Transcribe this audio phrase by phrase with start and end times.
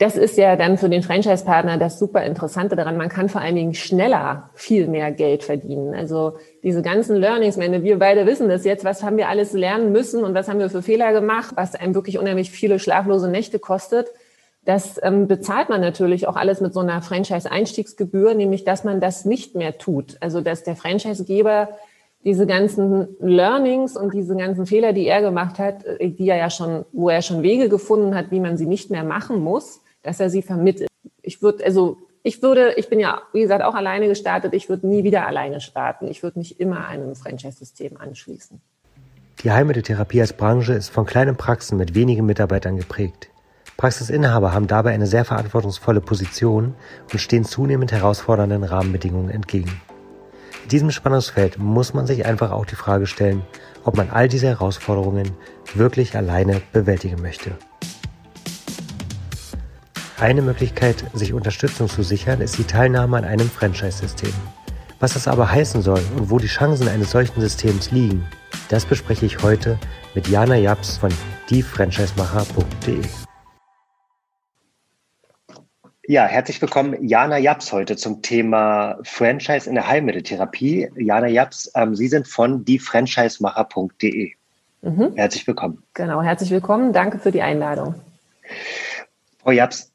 [0.00, 2.96] das ist ja dann für den Franchise-Partner das super Interessante daran.
[2.96, 5.94] Man kann vor allen Dingen schneller viel mehr Geld verdienen.
[5.94, 9.92] Also diese ganzen Learnings, meine, wir beide wissen das jetzt, was haben wir alles lernen
[9.92, 13.58] müssen und was haben wir für Fehler gemacht, was einem wirklich unheimlich viele schlaflose Nächte
[13.58, 14.08] kostet.
[14.64, 19.26] Das ähm, bezahlt man natürlich auch alles mit so einer Franchise-Einstiegsgebühr, nämlich dass man das
[19.26, 20.16] nicht mehr tut.
[20.20, 21.68] Also dass der Franchisegeber
[22.24, 26.48] diese ganzen Learnings und diese ganzen Fehler, die er gemacht hat, äh, die er ja
[26.48, 30.20] schon, wo er schon Wege gefunden hat, wie man sie nicht mehr machen muss, dass
[30.20, 30.88] er sie vermittelt.
[31.22, 34.52] Ich würde, also ich würde, ich bin ja, wie gesagt, auch alleine gestartet.
[34.54, 36.08] Ich würde nie wieder alleine starten.
[36.08, 38.60] Ich würde mich immer einem Franchise-System anschließen.
[39.42, 43.30] Die Heilmitteltherapie als Branche ist von kleinen Praxen mit wenigen Mitarbeitern geprägt.
[43.78, 46.74] Praxisinhaber haben dabei eine sehr verantwortungsvolle Position
[47.10, 49.80] und stehen zunehmend herausfordernden Rahmenbedingungen entgegen.
[50.64, 53.40] In diesem Spannungsfeld muss man sich einfach auch die Frage stellen,
[53.82, 55.32] ob man all diese Herausforderungen
[55.72, 57.52] wirklich alleine bewältigen möchte.
[60.20, 64.34] Eine Möglichkeit, sich Unterstützung zu sichern, ist die Teilnahme an einem Franchise-System.
[64.98, 68.28] Was das aber heißen soll und wo die Chancen eines solchen Systems liegen,
[68.68, 69.78] das bespreche ich heute
[70.14, 71.10] mit Jana Japs von
[71.48, 73.00] diefranchisemacher.de.
[76.06, 80.90] Ja, herzlich willkommen, Jana Japs, heute zum Thema Franchise in der Heilmitteltherapie.
[80.96, 84.32] Jana Japs, ähm, Sie sind von diefranchisemacher.de.
[84.82, 85.12] Mhm.
[85.14, 85.82] Herzlich willkommen.
[85.94, 86.92] Genau, herzlich willkommen.
[86.92, 87.94] Danke für die Einladung.
[89.38, 89.89] Frau Japs,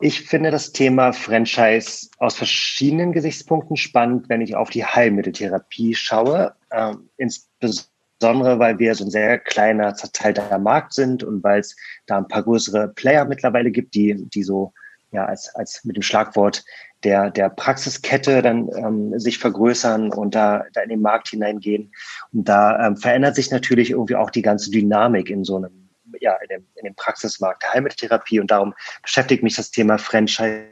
[0.00, 6.54] ich finde das Thema Franchise aus verschiedenen Gesichtspunkten spannend, wenn ich auf die Heilmitteltherapie schaue.
[6.72, 11.76] Ähm, insbesondere, weil wir so ein sehr kleiner, zerteilter Markt sind und weil es
[12.06, 14.72] da ein paar größere Player mittlerweile gibt, die, die so
[15.12, 16.64] ja als, als mit dem Schlagwort
[17.02, 21.92] der, der Praxiskette dann ähm, sich vergrößern und da, da in den Markt hineingehen.
[22.32, 25.79] Und da ähm, verändert sich natürlich irgendwie auch die ganze Dynamik in so einem
[26.20, 30.66] ja, in dem, in dem Praxismarkt der Heilmitteltherapie und darum beschäftigt mich das Thema Franchise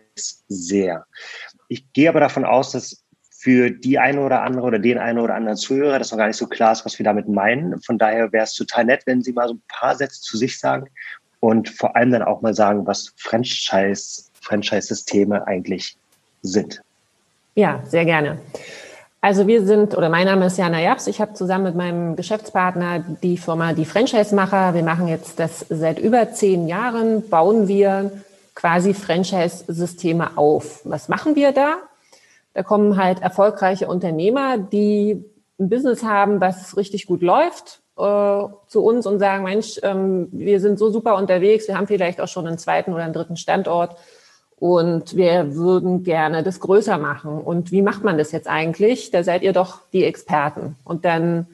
[0.48, 1.06] sehr.
[1.68, 5.34] Ich gehe aber davon aus, dass für die eine oder andere oder den einen oder
[5.34, 7.80] anderen Zuhörer das noch gar nicht so klar ist, was wir damit meinen.
[7.82, 10.58] Von daher wäre es total nett, wenn Sie mal so ein paar Sätze zu sich
[10.58, 10.86] sagen
[11.38, 15.96] und vor allem dann auch mal sagen, was Franchise, Franchise-Systeme eigentlich
[16.42, 16.82] sind.
[17.54, 18.40] Ja, sehr gerne.
[19.20, 21.08] Also wir sind, oder mein Name ist Jana Japs.
[21.08, 24.74] Ich habe zusammen mit meinem Geschäftspartner die Firma Die Franchise-Macher.
[24.74, 28.12] Wir machen jetzt das seit über zehn Jahren, bauen wir
[28.54, 30.82] quasi Franchise-Systeme auf.
[30.84, 31.78] Was machen wir da?
[32.54, 35.24] Da kommen halt erfolgreiche Unternehmer, die
[35.58, 40.60] ein Business haben, was richtig gut läuft, äh, zu uns und sagen, Mensch, ähm, wir
[40.60, 43.96] sind so super unterwegs, wir haben vielleicht auch schon einen zweiten oder einen dritten Standort
[44.60, 47.40] und wir würden gerne das größer machen.
[47.40, 49.10] Und wie macht man das jetzt eigentlich?
[49.10, 50.76] Da seid ihr doch die Experten.
[50.84, 51.46] Und dann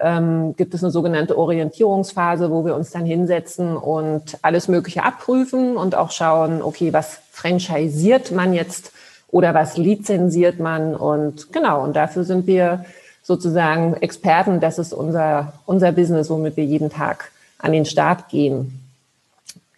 [0.00, 5.76] ähm, gibt es eine sogenannte Orientierungsphase, wo wir uns dann hinsetzen und alles Mögliche abprüfen
[5.76, 8.92] und auch schauen, okay, was franchisiert man jetzt
[9.28, 10.94] oder was lizenziert man?
[10.94, 12.84] Und genau, und dafür sind wir
[13.22, 14.60] sozusagen Experten.
[14.60, 18.78] Das ist unser, unser Business, womit wir jeden Tag an den Start gehen.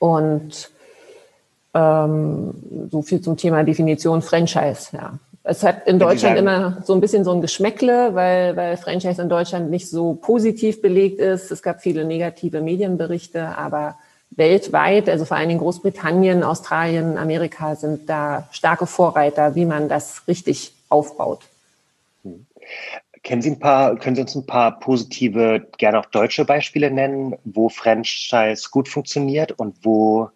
[0.00, 0.70] Und
[1.74, 2.54] ähm,
[2.90, 5.18] so viel zum Thema Definition Franchise, ja.
[5.46, 9.28] Es hat in Deutschland immer so ein bisschen so ein Geschmäckle, weil, weil Franchise in
[9.28, 11.50] Deutschland nicht so positiv belegt ist.
[11.50, 13.96] Es gab viele negative Medienberichte, aber
[14.30, 20.22] weltweit, also vor allen Dingen Großbritannien, Australien, Amerika sind da starke Vorreiter, wie man das
[20.26, 21.40] richtig aufbaut.
[22.22, 22.46] Hm.
[23.22, 27.36] Kennen Sie ein paar, können Sie uns ein paar positive, gerne auch deutsche Beispiele nennen,
[27.44, 30.30] wo Franchise gut funktioniert und wo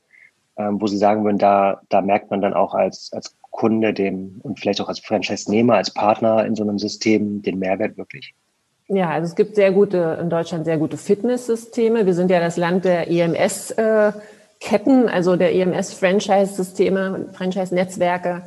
[0.58, 4.40] ähm, wo Sie sagen würden, da, da merkt man dann auch als, als Kunde dem
[4.42, 8.34] und vielleicht auch als Franchise-Nehmer, als Partner in so einem System den Mehrwert wirklich?
[8.88, 12.06] Ja, also es gibt sehr gute, in Deutschland sehr gute Fitnesssysteme.
[12.06, 18.42] Wir sind ja das Land der EMS-Ketten, also der EMS-Franchise-Systeme, Franchise-Netzwerke.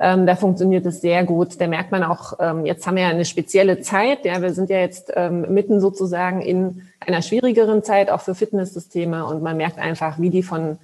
[0.00, 1.60] Ähm, da funktioniert es sehr gut.
[1.60, 4.24] Da merkt man auch, ähm, jetzt haben wir ja eine spezielle Zeit.
[4.24, 9.26] Ja, wir sind ja jetzt ähm, mitten sozusagen in einer schwierigeren Zeit, auch für Fitnesssysteme.
[9.26, 10.78] Und man merkt einfach, wie die von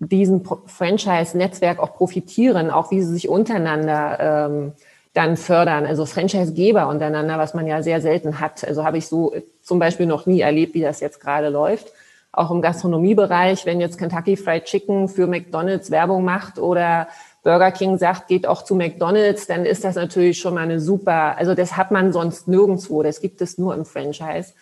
[0.00, 4.72] diesem Franchise-Netzwerk auch profitieren, auch wie sie sich untereinander ähm,
[5.14, 8.64] dann fördern, also Franchise-Geber untereinander, was man ja sehr selten hat.
[8.64, 11.92] Also habe ich so zum Beispiel noch nie erlebt, wie das jetzt gerade läuft.
[12.30, 17.08] Auch im Gastronomiebereich, wenn jetzt Kentucky Fried Chicken für McDonald's Werbung macht oder
[17.42, 21.36] Burger King sagt, geht auch zu McDonald's, dann ist das natürlich schon mal eine super,
[21.38, 24.52] also das hat man sonst nirgendwo, das gibt es nur im Franchise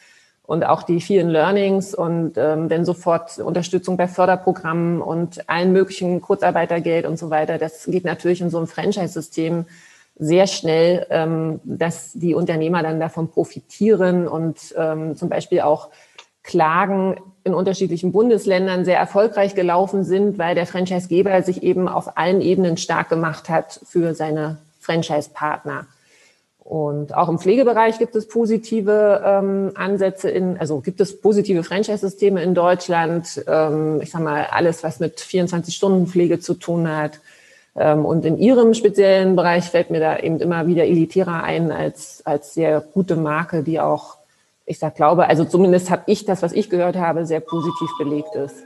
[0.46, 6.20] und auch die vielen Learnings und ähm, dann sofort Unterstützung bei Förderprogrammen und allen möglichen
[6.20, 7.58] Kurzarbeitergeld und so weiter.
[7.58, 9.66] Das geht natürlich in so einem Franchise-System
[10.18, 15.90] sehr schnell, ähm, dass die Unternehmer dann davon profitieren und ähm, zum Beispiel auch
[16.42, 22.40] Klagen in unterschiedlichen Bundesländern sehr erfolgreich gelaufen sind, weil der Franchisegeber sich eben auf allen
[22.40, 25.86] Ebenen stark gemacht hat für seine Franchise-Partner.
[26.66, 32.42] Und auch im Pflegebereich gibt es positive ähm, Ansätze in, also gibt es positive Franchise-Systeme
[32.42, 33.44] in Deutschland.
[33.46, 37.20] Ähm, ich sag mal, alles, was mit 24-Stunden-Pflege zu tun hat.
[37.76, 42.26] Ähm, und in Ihrem speziellen Bereich fällt mir da eben immer wieder Elitera ein als,
[42.26, 44.16] als sehr gute Marke, die auch,
[44.64, 48.34] ich sag, glaube, also zumindest habe ich das, was ich gehört habe, sehr positiv belegt
[48.34, 48.64] ist.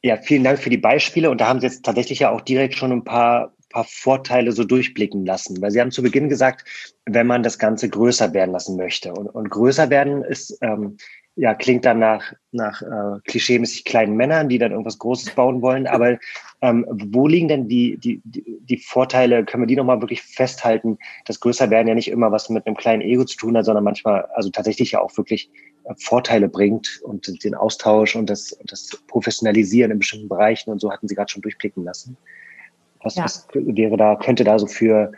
[0.00, 1.28] Ja, vielen Dank für die Beispiele.
[1.28, 4.64] Und da haben Sie jetzt tatsächlich ja auch direkt schon ein paar paar Vorteile so
[4.64, 5.60] durchblicken lassen.
[5.62, 6.68] Weil Sie haben zu Beginn gesagt,
[7.06, 9.12] wenn man das Ganze größer werden lassen möchte.
[9.12, 10.96] Und, und größer werden ist, ähm,
[11.36, 15.86] ja, klingt dann nach, nach äh, klischeemäßig kleinen Männern, die dann irgendwas Großes bauen wollen.
[15.86, 16.18] Aber
[16.60, 19.44] ähm, wo liegen denn die, die, die Vorteile?
[19.44, 20.98] Können wir die nochmal wirklich festhalten?
[21.24, 23.84] Das größer werden ja nicht immer was mit einem kleinen Ego zu tun hat, sondern
[23.84, 25.50] manchmal, also tatsächlich ja auch wirklich
[25.84, 30.92] äh, Vorteile bringt und den Austausch und das, das Professionalisieren in bestimmten Bereichen und so
[30.92, 32.16] hatten Sie gerade schon durchblicken lassen.
[33.02, 33.24] Was, ja.
[33.24, 35.12] was wäre da, könnte da so für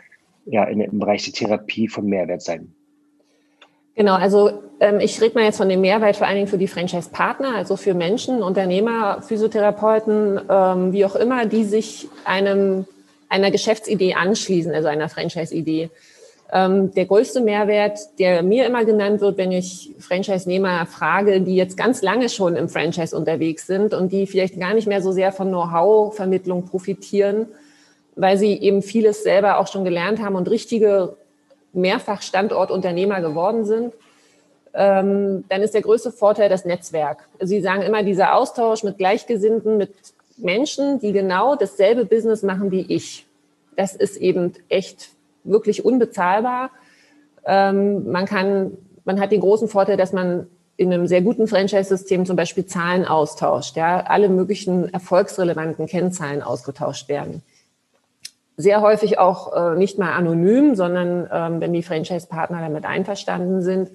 [0.45, 2.73] ja, in, im Bereich der Therapie von Mehrwert sein?
[3.95, 6.67] Genau, also ähm, ich rede mal jetzt von dem Mehrwert vor allen Dingen für die
[6.67, 12.85] Franchise-Partner, also für Menschen, Unternehmer, Physiotherapeuten, ähm, wie auch immer, die sich einem
[13.29, 15.89] einer Geschäftsidee anschließen, also einer Franchise-Idee.
[16.51, 21.77] Ähm, der größte Mehrwert, der mir immer genannt wird, wenn ich Franchise-Nehmer frage, die jetzt
[21.77, 25.31] ganz lange schon im Franchise unterwegs sind und die vielleicht gar nicht mehr so sehr
[25.31, 27.47] von Know-how-Vermittlung profitieren,
[28.15, 31.15] weil sie eben vieles selber auch schon gelernt haben und richtige
[31.73, 33.93] mehrfach Standortunternehmer geworden sind,
[34.73, 37.27] ähm, dann ist der größte Vorteil das Netzwerk.
[37.39, 39.93] Sie sagen immer, dieser Austausch mit Gleichgesinnten, mit
[40.37, 43.27] Menschen, die genau dasselbe Business machen wie ich.
[43.75, 45.09] Das ist eben echt
[45.43, 46.71] wirklich unbezahlbar.
[47.45, 52.25] Ähm, man kann, man hat den großen Vorteil, dass man in einem sehr guten Franchise-System
[52.25, 57.43] zum Beispiel Zahlen austauscht, ja, alle möglichen erfolgsrelevanten Kennzahlen ausgetauscht werden
[58.57, 63.89] sehr häufig auch äh, nicht mal anonym, sondern ähm, wenn die Franchise-Partner damit einverstanden sind,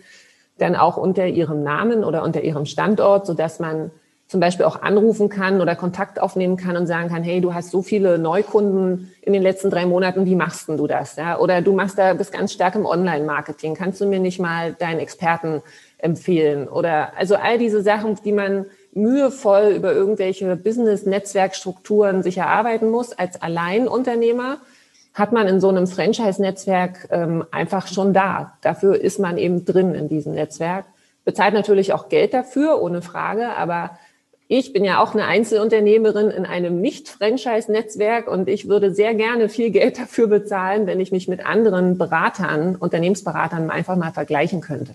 [0.58, 3.90] dann auch unter ihrem Namen oder unter ihrem Standort, so dass man
[4.28, 7.70] zum Beispiel auch anrufen kann oder Kontakt aufnehmen kann und sagen kann, hey, du hast
[7.70, 11.16] so viele Neukunden in den letzten drei Monaten, wie machst denn du das?
[11.16, 11.38] Ja?
[11.38, 15.00] Oder du machst da, bist ganz stark im Online-Marketing, kannst du mir nicht mal deinen
[15.00, 15.62] Experten
[15.96, 16.69] empfehlen?
[16.69, 23.40] Oder also all diese Sachen, die man mühevoll über irgendwelche Business-Netzwerkstrukturen sich erarbeiten muss als
[23.40, 24.58] Alleinunternehmer,
[25.14, 28.56] hat man in so einem Franchise-Netzwerk ähm, einfach schon da.
[28.62, 30.87] Dafür ist man eben drin in diesem Netzwerk.
[31.25, 33.99] Bezahlt natürlich auch Geld dafür, ohne Frage, aber
[34.50, 39.70] ich bin ja auch eine Einzelunternehmerin in einem Nicht-Franchise-Netzwerk und ich würde sehr gerne viel
[39.70, 44.94] Geld dafür bezahlen, wenn ich mich mit anderen Beratern, Unternehmensberatern einfach mal vergleichen könnte.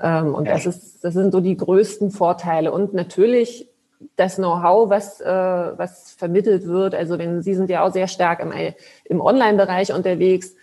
[0.00, 2.72] Ähm, und das ist, das sind so die größten Vorteile.
[2.72, 3.68] Und natürlich
[4.16, 6.94] das Know-how, was, äh, was vermittelt wird.
[6.94, 8.52] Also wenn Sie sind ja auch sehr stark im,
[9.04, 10.54] im Online-Bereich unterwegs.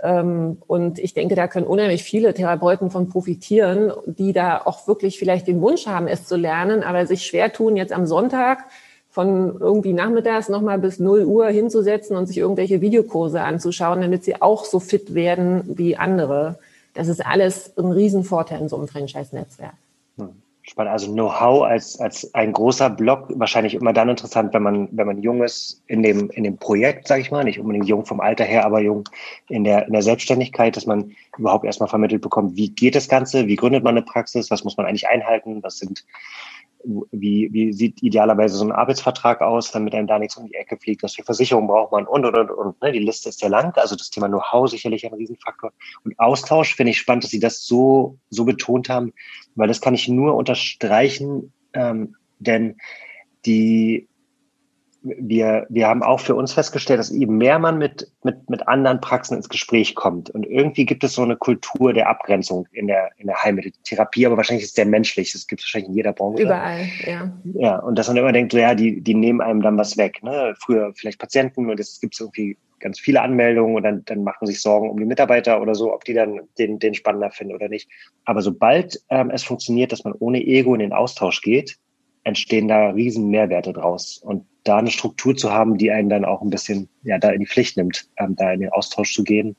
[0.00, 5.18] Ähm, und ich denke, da können unheimlich viele Therapeuten von profitieren, die da auch wirklich
[5.18, 8.64] vielleicht den Wunsch haben, es zu lernen, aber sich schwer tun, jetzt am Sonntag
[9.10, 14.40] von irgendwie nachmittags nochmal bis 0 Uhr hinzusetzen und sich irgendwelche Videokurse anzuschauen, damit sie
[14.40, 16.58] auch so fit werden wie andere.
[16.98, 19.74] Das ist alles ein Riesenvorteil in so einem Franchise-Netzwerk.
[20.16, 20.30] Hm.
[20.62, 20.92] Spannend.
[20.92, 25.22] Also Know-how als, als ein großer Block, wahrscheinlich immer dann interessant, wenn man, wenn man
[25.22, 28.42] jung ist in dem, in dem Projekt, sage ich mal, nicht unbedingt jung vom Alter
[28.42, 29.08] her, aber jung
[29.48, 33.46] in der, in der Selbstständigkeit, dass man überhaupt erstmal vermittelt bekommt, wie geht das Ganze,
[33.46, 36.04] wie gründet man eine Praxis, was muss man eigentlich einhalten, was sind
[36.84, 40.76] wie, wie sieht idealerweise so ein Arbeitsvertrag aus, damit einem da nichts um die Ecke
[40.76, 42.82] fliegt, was für Versicherung braucht man und, und, und, und.
[42.82, 42.92] Ne?
[42.92, 43.72] Die Liste ist sehr lang.
[43.76, 45.72] Also das Thema Know-how sicherlich ein Riesenfaktor.
[46.04, 49.12] Und Austausch finde ich spannend, dass Sie das so, so betont haben,
[49.54, 52.76] weil das kann ich nur unterstreichen, ähm, denn
[53.44, 54.08] die,
[55.18, 59.00] wir, wir haben auch für uns festgestellt, dass eben mehr man mit, mit, mit anderen
[59.00, 60.30] Praxen ins Gespräch kommt.
[60.30, 64.36] Und irgendwie gibt es so eine Kultur der Abgrenzung in der, in der Heilmitteltherapie, aber
[64.36, 65.32] wahrscheinlich ist es sehr menschlich.
[65.32, 66.42] Das gibt es wahrscheinlich in jeder Branche.
[66.42, 67.32] Überall, ja.
[67.54, 70.22] Ja, und dass man immer denkt, so ja, die, die nehmen einem dann was weg.
[70.22, 70.54] Ne?
[70.60, 74.40] Früher vielleicht Patienten und jetzt gibt es irgendwie ganz viele Anmeldungen und dann, dann macht
[74.40, 77.54] man sich Sorgen um die Mitarbeiter oder so, ob die dann den, den spannender finden
[77.54, 77.90] oder nicht.
[78.24, 81.78] Aber sobald ähm, es funktioniert, dass man ohne Ego in den Austausch geht,
[82.24, 84.18] entstehen da riesen Mehrwerte draus.
[84.18, 87.40] Und da eine Struktur zu haben, die einen dann auch ein bisschen ja, da in
[87.40, 89.56] die Pflicht nimmt, ähm, da in den Austausch zu gehen,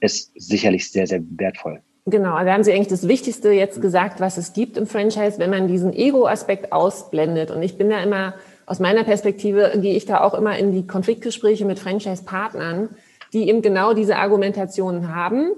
[0.00, 1.80] ist sicherlich sehr, sehr wertvoll.
[2.06, 5.50] Genau, da haben Sie eigentlich das Wichtigste jetzt gesagt, was es gibt im Franchise, wenn
[5.50, 7.50] man diesen Ego-Aspekt ausblendet.
[7.50, 8.34] Und ich bin da immer,
[8.66, 12.88] aus meiner Perspektive, gehe ich da auch immer in die Konfliktgespräche mit Franchise-Partnern,
[13.32, 15.52] die eben genau diese Argumentationen haben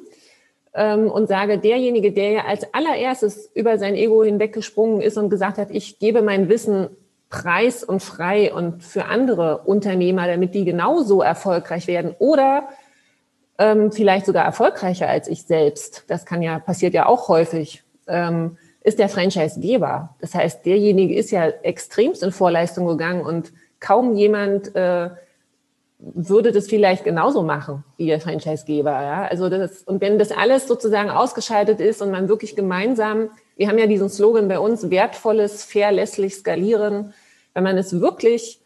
[0.74, 5.58] ähm, und sage, derjenige, der ja als allererstes über sein Ego hinweggesprungen ist und gesagt
[5.58, 6.88] hat, ich gebe mein Wissen
[7.32, 12.68] preis und frei und für andere Unternehmer, damit die genauso erfolgreich werden oder
[13.58, 16.04] ähm, vielleicht sogar erfolgreicher als ich selbst.
[16.08, 17.82] Das kann ja, passiert ja auch häufig.
[18.06, 20.16] Ähm, ist der Franchisegeber.
[20.20, 25.10] Das heißt, derjenige ist ja extremst in Vorleistung gegangen und kaum jemand äh,
[25.98, 28.90] würde das vielleicht genauso machen wie der Franchisegeber.
[28.90, 29.22] Ja?
[29.22, 33.78] Also das, und wenn das alles sozusagen ausgeschaltet ist und man wirklich gemeinsam, wir haben
[33.78, 37.14] ja diesen Slogan bei uns, wertvolles, verlässlich skalieren,
[37.54, 38.60] wenn man es wirklich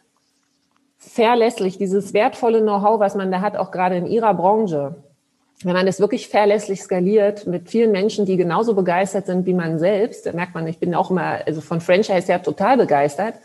[0.99, 4.97] verlässlich, dieses wertvolle Know-how, was man da hat, auch gerade in Ihrer Branche,
[5.63, 9.79] wenn man das wirklich verlässlich skaliert mit vielen Menschen, die genauso begeistert sind wie man
[9.79, 13.37] selbst, da merkt man, ich bin auch immer also von Franchise her total begeistert,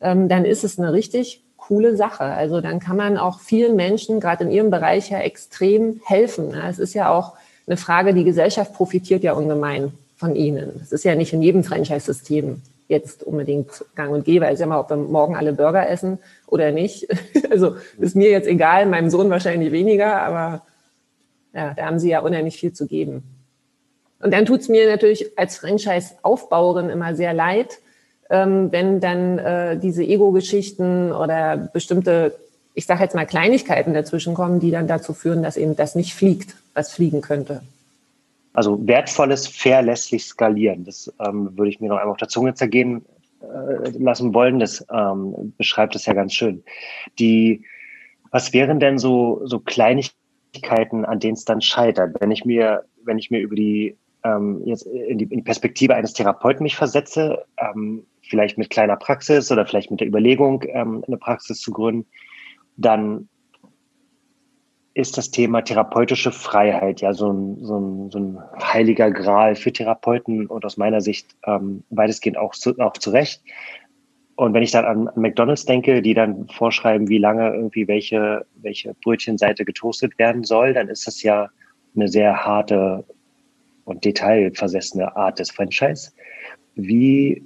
[0.00, 2.24] ähm, dann ist es eine richtig coole Sache.
[2.24, 6.54] Also dann kann man auch vielen Menschen, gerade in ihrem Bereich ja, extrem helfen.
[6.54, 7.34] Es ist ja auch
[7.66, 10.80] eine Frage, die Gesellschaft profitiert ja ungemein von ihnen.
[10.80, 14.48] Es ist ja nicht in jedem Franchise-System jetzt unbedingt gang und gäbe.
[14.50, 17.08] Ich sag mal, ob wir morgen alle Burger essen oder nicht.
[17.50, 20.62] Also ist mir jetzt egal, meinem Sohn wahrscheinlich weniger, aber
[21.54, 23.22] ja, da haben sie ja unheimlich viel zu geben.
[24.20, 27.78] Und dann tut es mir natürlich als Franchise-Aufbauerin immer sehr leid,
[28.28, 32.34] ähm, wenn dann äh, diese Ego-Geschichten oder bestimmte,
[32.74, 36.14] ich sage jetzt mal Kleinigkeiten dazwischen kommen, die dann dazu führen, dass eben das nicht
[36.14, 37.62] fliegt, was fliegen könnte.
[38.56, 43.04] Also wertvolles, verlässlich skalieren, das ähm, würde ich mir noch einmal auf der Zunge zergehen
[43.42, 44.58] äh, lassen wollen.
[44.60, 46.64] Das ähm, beschreibt es ja ganz schön.
[47.18, 47.66] Die,
[48.30, 52.16] was wären denn so, so Kleinigkeiten, an denen es dann scheitert.
[52.18, 53.94] Wenn ich mir, wenn ich mir über die
[54.24, 58.96] ähm, jetzt in die, in die Perspektive eines Therapeuten mich versetze, ähm, vielleicht mit kleiner
[58.96, 62.08] Praxis oder vielleicht mit der Überlegung, ähm, eine Praxis zu gründen,
[62.78, 63.28] dann
[64.96, 69.70] ist das Thema therapeutische Freiheit ja so ein, so ein, so ein heiliger Gral für
[69.70, 73.42] Therapeuten und aus meiner Sicht ähm, weitestgehend auch, zu, auch zu Recht.
[74.36, 78.94] Und wenn ich dann an, McDonalds denke, die dann vorschreiben, wie lange irgendwie welche, welche
[78.94, 81.50] Brötchenseite getoastet werden soll, dann ist das ja
[81.94, 83.04] eine sehr harte
[83.84, 86.12] und detailversessene Art des Franchise.
[86.74, 87.44] Wie,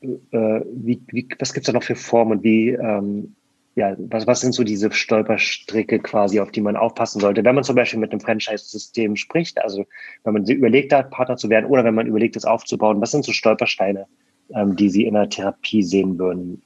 [0.00, 3.34] äh, wie, wie was gibt's da noch für Formen und wie, ähm,
[3.76, 7.64] ja, was, was sind so diese Stolperstricke quasi, auf die man aufpassen sollte, wenn man
[7.64, 9.84] zum Beispiel mit einem Franchise-System spricht, also
[10.24, 13.24] wenn man überlegt hat, Partner zu werden oder wenn man überlegt, es aufzubauen, was sind
[13.24, 14.06] so Stolpersteine,
[14.54, 16.62] ähm, die Sie in der Therapie sehen würden?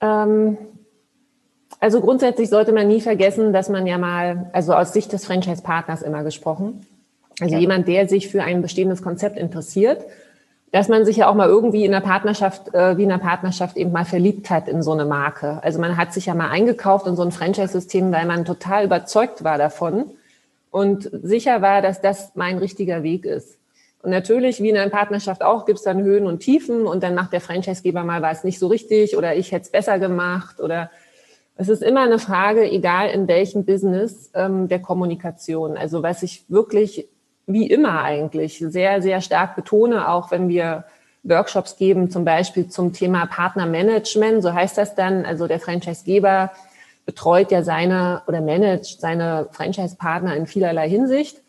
[0.00, 0.56] Ähm,
[1.80, 6.02] also grundsätzlich sollte man nie vergessen, dass man ja mal, also aus Sicht des Franchise-Partners
[6.02, 6.86] immer gesprochen,
[7.40, 7.60] also ja.
[7.60, 10.04] jemand, der sich für ein bestehendes Konzept interessiert,
[10.72, 13.76] dass man sich ja auch mal irgendwie in der Partnerschaft, äh, wie in der Partnerschaft
[13.76, 15.58] eben mal verliebt hat in so eine Marke.
[15.62, 19.42] Also man hat sich ja mal eingekauft in so ein Franchise-System, weil man total überzeugt
[19.42, 20.10] war davon
[20.70, 23.58] und sicher war, dass das mein richtiger Weg ist.
[24.02, 27.14] Und natürlich, wie in einer Partnerschaft auch, gibt es dann Höhen und Tiefen und dann
[27.14, 30.90] macht der Franchisegeber mal was nicht so richtig oder ich hätte es besser gemacht oder
[31.56, 35.76] es ist immer eine Frage, egal in welchem Business, ähm, der Kommunikation.
[35.76, 37.08] Also was ich wirklich,
[37.52, 40.84] wie immer eigentlich, sehr, sehr stark betone, auch wenn wir
[41.22, 46.50] Workshops geben, zum Beispiel zum Thema Partnermanagement, so heißt das dann, also der Franchisegeber
[47.04, 51.42] betreut ja seine oder managt seine Franchise-Partner in vielerlei Hinsicht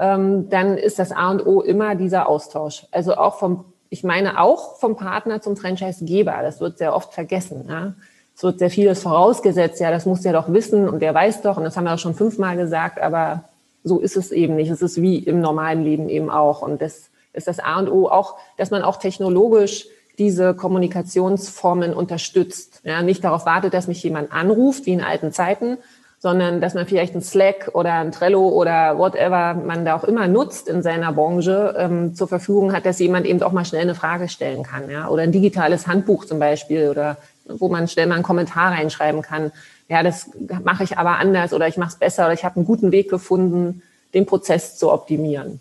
[0.00, 2.86] ähm, dann ist das A und O immer dieser Austausch.
[2.90, 6.38] Also auch vom, ich meine auch vom Partner zum Franchisegeber.
[6.42, 7.66] Das wird sehr oft vergessen.
[7.68, 7.92] Ja?
[8.34, 9.78] Es wird sehr vieles vorausgesetzt.
[9.78, 11.58] Ja, das muss der doch wissen und der weiß doch.
[11.58, 12.98] Und das haben wir auch schon fünfmal gesagt.
[12.98, 13.44] Aber
[13.84, 14.70] so ist es eben nicht.
[14.70, 16.62] Es ist wie im normalen Leben eben auch.
[16.62, 19.86] Und das ist das A und O auch, dass man auch technologisch
[20.18, 22.82] diese Kommunikationsformen unterstützt.
[22.84, 25.78] Ja, nicht darauf wartet, dass mich jemand anruft, wie in alten Zeiten,
[26.18, 30.28] sondern dass man vielleicht ein Slack oder ein Trello oder whatever man da auch immer
[30.28, 33.94] nutzt in seiner Branche ähm, zur Verfügung hat, dass jemand eben auch mal schnell eine
[33.94, 38.16] Frage stellen kann, ja, oder ein digitales Handbuch zum Beispiel oder wo man schnell mal
[38.16, 39.50] einen Kommentar reinschreiben kann.
[39.90, 40.30] Ja, das
[40.62, 43.10] mache ich aber anders oder ich mache es besser oder ich habe einen guten Weg
[43.10, 43.82] gefunden,
[44.14, 45.60] den Prozess zu optimieren.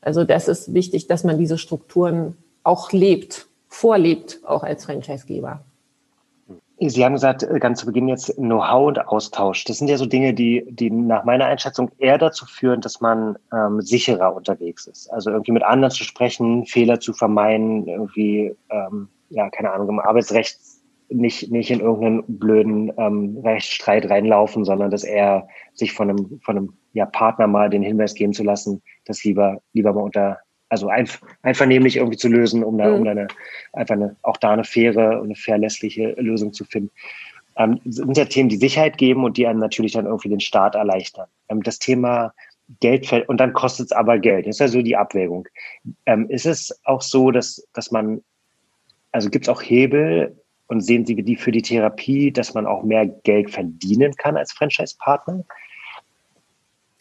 [0.00, 5.60] Also das ist wichtig, dass man diese Strukturen auch lebt, vorlebt, auch als Franchisegeber.
[6.80, 9.64] Sie haben gesagt, äh, ganz zu Beginn jetzt Know-how und Austausch.
[9.64, 13.38] Das sind ja so Dinge, die, die nach meiner Einschätzung eher dazu führen, dass man
[13.52, 15.12] ähm, sicherer unterwegs ist.
[15.12, 20.00] Also irgendwie mit anderen zu sprechen, Fehler zu vermeiden, irgendwie, ähm, ja, keine Ahnung, im
[20.00, 20.58] Arbeitsrecht
[21.10, 26.56] nicht, nicht in irgendeinen blöden ähm, Rechtsstreit reinlaufen, sondern dass er sich von einem, von
[26.56, 30.38] einem ja, Partner mal den Hinweis geben zu lassen, das lieber, lieber mal unter
[30.70, 31.08] also ein,
[31.42, 32.94] einvernehmlich irgendwie zu lösen, um da, mhm.
[32.94, 33.28] um da eine,
[33.72, 36.90] einfach eine, auch da eine faire und eine verlässliche Lösung zu finden.
[37.56, 40.76] ähm, sind ja Themen, die Sicherheit geben und die einem natürlich dann irgendwie den Start
[40.76, 41.26] erleichtern.
[41.48, 42.32] Ähm, das Thema
[42.78, 44.46] Geld und dann kostet es aber Geld.
[44.46, 45.48] Das ist ja so die Abwägung.
[46.06, 48.22] Ähm, ist es auch so, dass, dass man,
[49.10, 50.39] also gibt es auch Hebel
[50.70, 54.52] und sehen Sie die für die Therapie, dass man auch mehr Geld verdienen kann als
[54.52, 55.42] Franchise-Partner?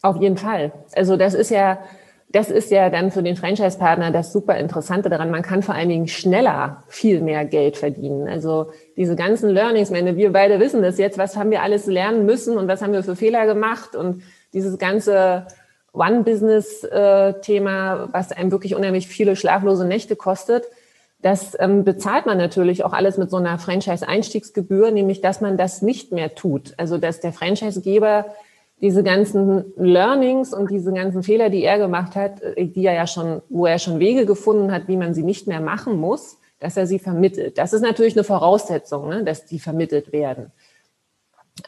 [0.01, 0.71] Auf jeden Fall.
[0.95, 1.77] Also das ist ja,
[2.29, 5.29] das ist ja dann für den Franchise-Partner das super Interessante daran.
[5.29, 8.27] Man kann vor allen Dingen schneller viel mehr Geld verdienen.
[8.27, 12.25] Also diese ganzen Learnings, meine, wir beide wissen das jetzt, was haben wir alles lernen
[12.25, 15.45] müssen und was haben wir für Fehler gemacht und dieses ganze
[15.93, 20.65] One-Business-Thema, was einem wirklich unheimlich viele schlaflose Nächte kostet,
[21.21, 25.81] das ähm, bezahlt man natürlich auch alles mit so einer Franchise-Einstiegsgebühr, nämlich dass man das
[25.81, 26.73] nicht mehr tut.
[26.77, 28.25] Also dass der Franchise-Geber
[28.81, 33.07] diese ganzen Learnings und diese ganzen Fehler, die er gemacht hat, äh, die er ja
[33.07, 36.77] schon, wo er schon Wege gefunden hat, wie man sie nicht mehr machen muss, dass
[36.77, 37.57] er sie vermittelt.
[37.57, 40.51] Das ist natürlich eine Voraussetzung, ne, dass die vermittelt werden.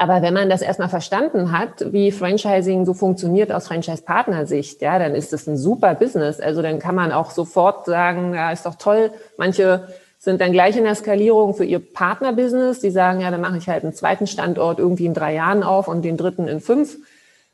[0.01, 5.13] Aber wenn man das erstmal verstanden hat, wie Franchising so funktioniert aus Franchise-Partner-Sicht, ja, dann
[5.13, 6.39] ist das ein super Business.
[6.39, 9.11] Also dann kann man auch sofort sagen, ja, ist doch toll.
[9.37, 12.79] Manche sind dann gleich in der Skalierung für ihr Partnerbusiness.
[12.79, 15.87] Die sagen, ja, dann mache ich halt einen zweiten Standort irgendwie in drei Jahren auf
[15.87, 16.97] und den dritten in fünf.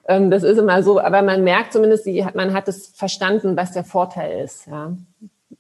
[0.08, 3.84] Ähm, das ist immer so, aber man merkt zumindest, man hat es verstanden, was der
[3.84, 4.68] Vorteil ist.
[4.68, 4.94] Ja.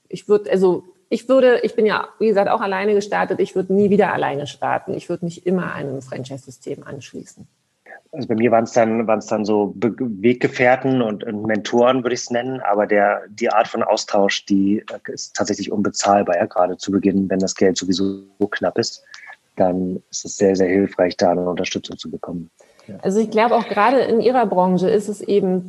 [0.07, 3.39] Ich würde, also ich würde, ich bin ja, wie gesagt, auch alleine gestartet.
[3.39, 4.93] Ich würde nie wieder alleine starten.
[4.93, 7.47] Ich würde mich immer einem Franchise-System anschließen.
[8.11, 12.13] Also bei mir waren es dann, waren es dann so Weggefährten und, und Mentoren, würde
[12.13, 12.61] ich es nennen.
[12.61, 16.37] Aber der, die Art von Austausch, die äh, ist tatsächlich unbezahlbar.
[16.37, 19.03] Ja, gerade zu Beginn, wenn das Geld sowieso so knapp ist,
[19.55, 22.49] dann ist es sehr, sehr hilfreich, da eine Unterstützung zu bekommen.
[22.87, 22.95] Ja.
[23.01, 25.67] Also ich glaube auch gerade in Ihrer Branche ist es eben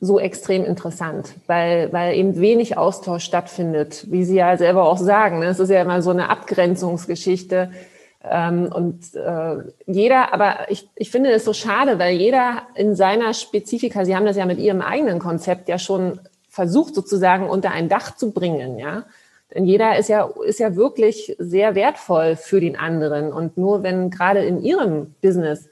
[0.00, 5.40] so extrem interessant, weil, weil eben wenig Austausch stattfindet, wie Sie ja selber auch sagen.
[5.40, 5.46] Ne?
[5.46, 7.70] Es ist ja immer so eine Abgrenzungsgeschichte.
[8.24, 13.34] Ähm, und äh, jeder, aber ich, ich finde es so schade, weil jeder in seiner
[13.34, 17.88] Spezifika, Sie haben das ja mit Ihrem eigenen Konzept ja schon versucht, sozusagen unter ein
[17.88, 19.04] Dach zu bringen, ja.
[19.54, 23.32] Denn jeder ist ja, ist ja wirklich sehr wertvoll für den anderen.
[23.32, 25.68] Und nur wenn gerade in Ihrem Business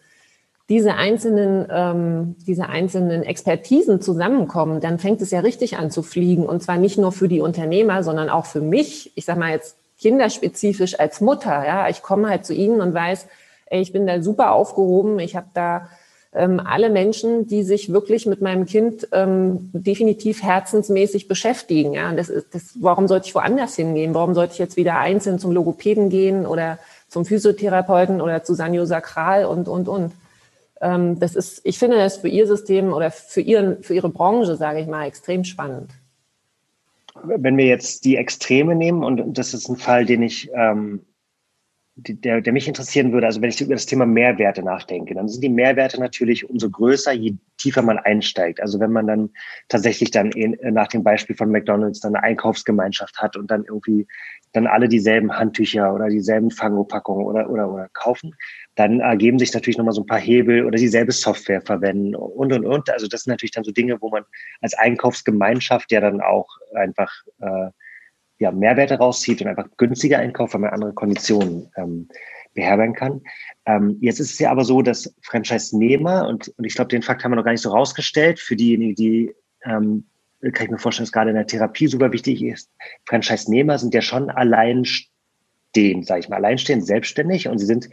[0.69, 6.45] diese einzelnen, ähm, diese einzelnen Expertisen zusammenkommen, dann fängt es ja richtig an zu fliegen.
[6.45, 9.13] Und zwar nicht nur für die Unternehmer, sondern auch für mich.
[9.15, 11.65] Ich sage mal jetzt kinderspezifisch als Mutter.
[11.67, 13.27] Ja, ich komme halt zu Ihnen und weiß,
[13.67, 15.19] ey, ich bin da super aufgehoben.
[15.21, 15.89] Ich habe da
[16.35, 21.95] ähm, alle Menschen, die sich wirklich mit meinem Kind ähm, definitiv herzensmäßig beschäftigen.
[21.95, 24.13] Ja, und das ist, das, warum sollte ich woanders hingehen?
[24.13, 28.85] Warum sollte ich jetzt wieder einzeln zum Logopäden gehen oder zum Physiotherapeuten oder zu Sanio
[28.85, 30.13] Sakral und, und, und?
[30.81, 34.57] Ähm, das ist, ich finde das für Ihr System oder für, Ihren, für Ihre Branche,
[34.57, 35.91] sage ich mal, extrem spannend.
[37.25, 41.05] Wenn wir jetzt die Extreme nehmen, und das ist ein Fall, den ich, ähm,
[42.01, 45.43] der, der mich interessieren würde, also wenn ich über das Thema Mehrwerte nachdenke, dann sind
[45.43, 48.61] die Mehrwerte natürlich umso größer, je tiefer man einsteigt.
[48.61, 49.31] Also wenn man dann
[49.69, 54.07] tatsächlich dann in, nach dem Beispiel von McDonalds dann eine Einkaufsgemeinschaft hat und dann irgendwie
[54.53, 58.35] dann alle dieselben Handtücher oder dieselben Fangopackungen oder, oder, oder kaufen,
[58.77, 62.65] dann ergeben sich natürlich nochmal so ein paar Hebel oder dieselbe Software verwenden und, und,
[62.65, 62.91] und.
[62.91, 64.25] Also das sind natürlich dann so Dinge, wo man
[64.61, 67.71] als Einkaufsgemeinschaft ja dann auch einfach äh,
[68.39, 72.09] ja, Mehrwerte rauszieht und einfach günstiger einkauft, weil man andere Konditionen ähm,
[72.55, 73.21] beherbergen kann.
[73.67, 77.25] Ähm, jetzt ist es ja aber so, dass Franchise-Nehmer, und, und ich glaube, den Fakt
[77.25, 80.07] haben wir noch gar nicht so rausgestellt, für diejenigen, die, ähm,
[80.53, 82.71] kann ich mir vorstellen, dass gerade in der Therapie super wichtig ist,
[83.07, 87.89] Franchise-Nehmer sind ja schon alleinstehend, sage ich mal, alleinstehend, selbstständig und sie sind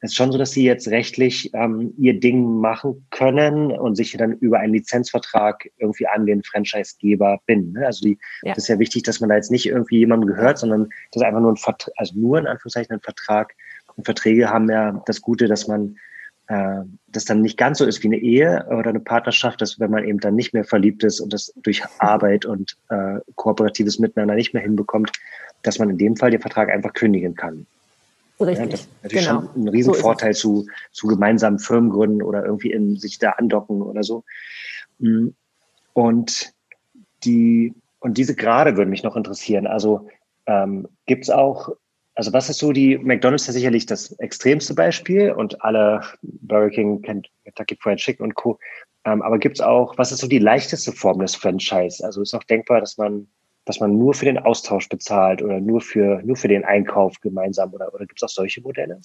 [0.00, 4.16] es ist schon so, dass sie jetzt rechtlich ähm, ihr Ding machen können und sich
[4.16, 7.72] dann über einen Lizenzvertrag irgendwie an den Franchisegeber binden.
[7.72, 7.86] Ne?
[7.86, 8.54] Also die, ja.
[8.54, 11.26] das ist ja wichtig, dass man da jetzt nicht irgendwie jemandem gehört, sondern das ist
[11.26, 13.54] einfach nur ein Vertrag, also nur in Anführungszeichen ein Vertrag.
[13.96, 15.96] Und Verträge haben ja das Gute, dass man
[16.46, 19.90] äh, das dann nicht ganz so ist wie eine Ehe oder eine Partnerschaft, dass wenn
[19.90, 24.36] man eben dann nicht mehr verliebt ist und das durch Arbeit und äh, kooperatives Miteinander
[24.36, 25.10] nicht mehr hinbekommt,
[25.62, 27.66] dass man in dem Fall den Vertrag einfach kündigen kann.
[28.40, 28.58] Richtig.
[28.58, 29.40] Ja, das ist natürlich genau.
[29.40, 34.02] schon ein Riesenvorteil so zu, zu gemeinsamen Firmengründen oder irgendwie in sich da andocken oder
[34.02, 34.24] so.
[34.98, 35.28] Mm.
[35.92, 36.52] Und
[37.24, 39.66] die, und diese Grade würden mich noch interessieren.
[39.66, 40.08] Also
[40.46, 41.70] ähm, gibt es auch,
[42.14, 47.02] also was ist so die, McDonalds ist sicherlich das extremste Beispiel und alle Burger King,
[47.02, 48.58] Kentucky Fried Chicken und Co.
[49.04, 52.04] Ähm, aber gibt es auch, was ist so die leichteste Form des Franchise?
[52.04, 53.26] Also ist auch denkbar, dass man
[53.68, 57.74] dass man nur für den Austausch bezahlt oder nur für, nur für den Einkauf gemeinsam
[57.74, 58.98] oder, oder gibt es auch solche Modelle?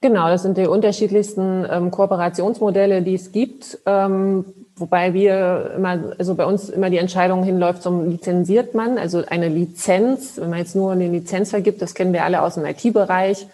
[0.00, 3.78] Genau, das sind die unterschiedlichsten ähm, Kooperationsmodelle, die es gibt.
[3.86, 9.22] Ähm, wobei wir immer, also bei uns immer die Entscheidung hinläuft zum lizenziert man, also
[9.24, 12.66] eine Lizenz, wenn man jetzt nur eine Lizenz vergibt, das kennen wir alle aus dem
[12.66, 13.46] IT-Bereich,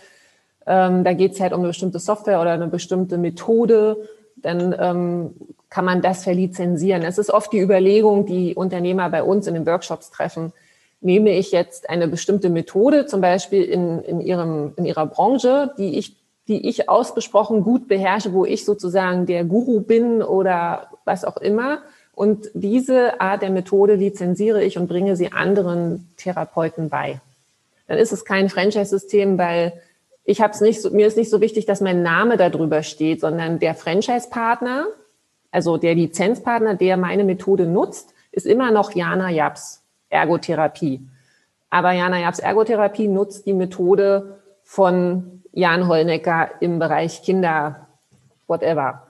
[0.67, 3.99] Ähm, da geht es halt um eine bestimmte Software oder eine bestimmte Methode.
[4.37, 5.35] Dann ähm,
[5.75, 7.03] kann man das verlizenzieren.
[7.03, 10.53] Es ist oft die Überlegung, die Unternehmer bei uns in den Workshops treffen.
[11.01, 15.99] Nehme ich jetzt eine bestimmte Methode, zum Beispiel in, in, ihrem, in ihrer Branche, die
[15.99, 16.15] ich,
[16.47, 21.83] die ich ausgesprochen gut beherrsche, wo ich sozusagen der Guru bin oder was auch immer,
[22.15, 27.21] und diese Art der Methode lizenziere ich und bringe sie anderen Therapeuten bei.
[27.89, 29.73] Dann ist es kein Franchise-System, weil
[30.25, 33.21] ich habe es nicht so, mir ist nicht so wichtig, dass mein Name darüber steht,
[33.21, 34.87] sondern der Franchise-Partner,
[35.55, 41.01] also der Lizenzpartner, der meine Methode nutzt, ist immer noch Jana Japs Ergotherapie.
[41.71, 47.87] Aber Jana Japs Ergotherapie nutzt die Methode von Jan Holnecker im Bereich Kinder,
[48.49, 49.07] whatever.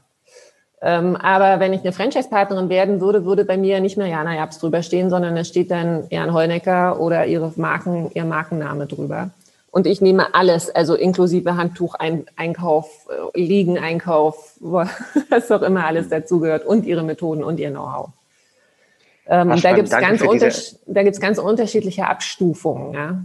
[0.82, 4.58] Ähm, aber wenn ich eine Franchise-Partnerin werden würde, würde bei mir nicht mehr Jana Japs
[4.58, 9.30] drüber stehen, sondern es steht dann Jan Holnecker oder ihre Marken, ihr Markenname drüber.
[9.74, 16.86] Und ich nehme alles, also inklusive Handtuch-Einkauf, äh, Liegen-Einkauf, was auch immer alles dazugehört und
[16.86, 18.10] ihre Methoden und ihr Know-how.
[19.26, 22.94] Ähm, da gibt es ganz, ganz unterschiedliche Abstufungen.
[22.94, 23.24] Ja.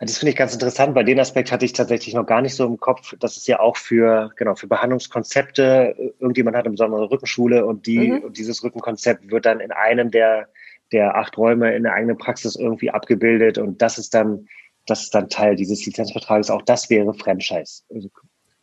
[0.00, 2.66] Das finde ich ganz interessant, weil den Aspekt hatte ich tatsächlich noch gar nicht so
[2.66, 3.14] im Kopf.
[3.20, 5.94] Das ist ja auch für, genau, für Behandlungskonzepte.
[6.18, 8.22] Irgendjemand hat eine besondere Rückenschule und die, mhm.
[8.22, 10.48] und dieses Rückenkonzept wird dann in einem der,
[10.92, 14.48] der acht Räume in der eigenen Praxis irgendwie abgebildet und das ist dann,
[14.86, 16.50] das ist dann Teil dieses Lizenzvertrages.
[16.50, 17.82] Auch das wäre Franchise.
[17.92, 18.10] Also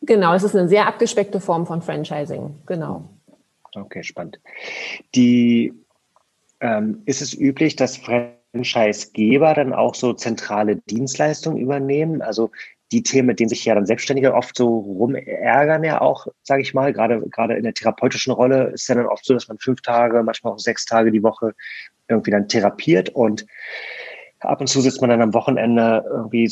[0.02, 2.54] genau, es ist eine sehr abgespeckte Form von Franchising.
[2.66, 3.08] Genau.
[3.74, 4.40] Okay, spannend.
[5.14, 5.72] Die,
[6.60, 12.22] ähm, ist es üblich, dass Franchise Franchisegeber dann auch so zentrale Dienstleistungen übernehmen?
[12.22, 12.50] Also
[12.92, 16.74] die Themen, mit denen sich ja dann Selbstständige oft so rumärgern, ja auch, sage ich
[16.74, 19.80] mal, gerade gerade in der therapeutischen Rolle ist ja dann oft so, dass man fünf
[19.82, 21.54] Tage, manchmal auch sechs Tage die Woche
[22.08, 23.46] irgendwie dann therapiert und
[24.40, 26.50] ab und zu sitzt man dann am Wochenende irgendwie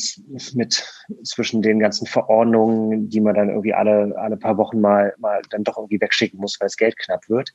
[0.55, 0.85] mit
[1.23, 5.65] zwischen den ganzen Verordnungen, die man dann irgendwie alle alle paar Wochen mal mal dann
[5.65, 7.51] doch irgendwie wegschicken muss, weil es Geld knapp wird.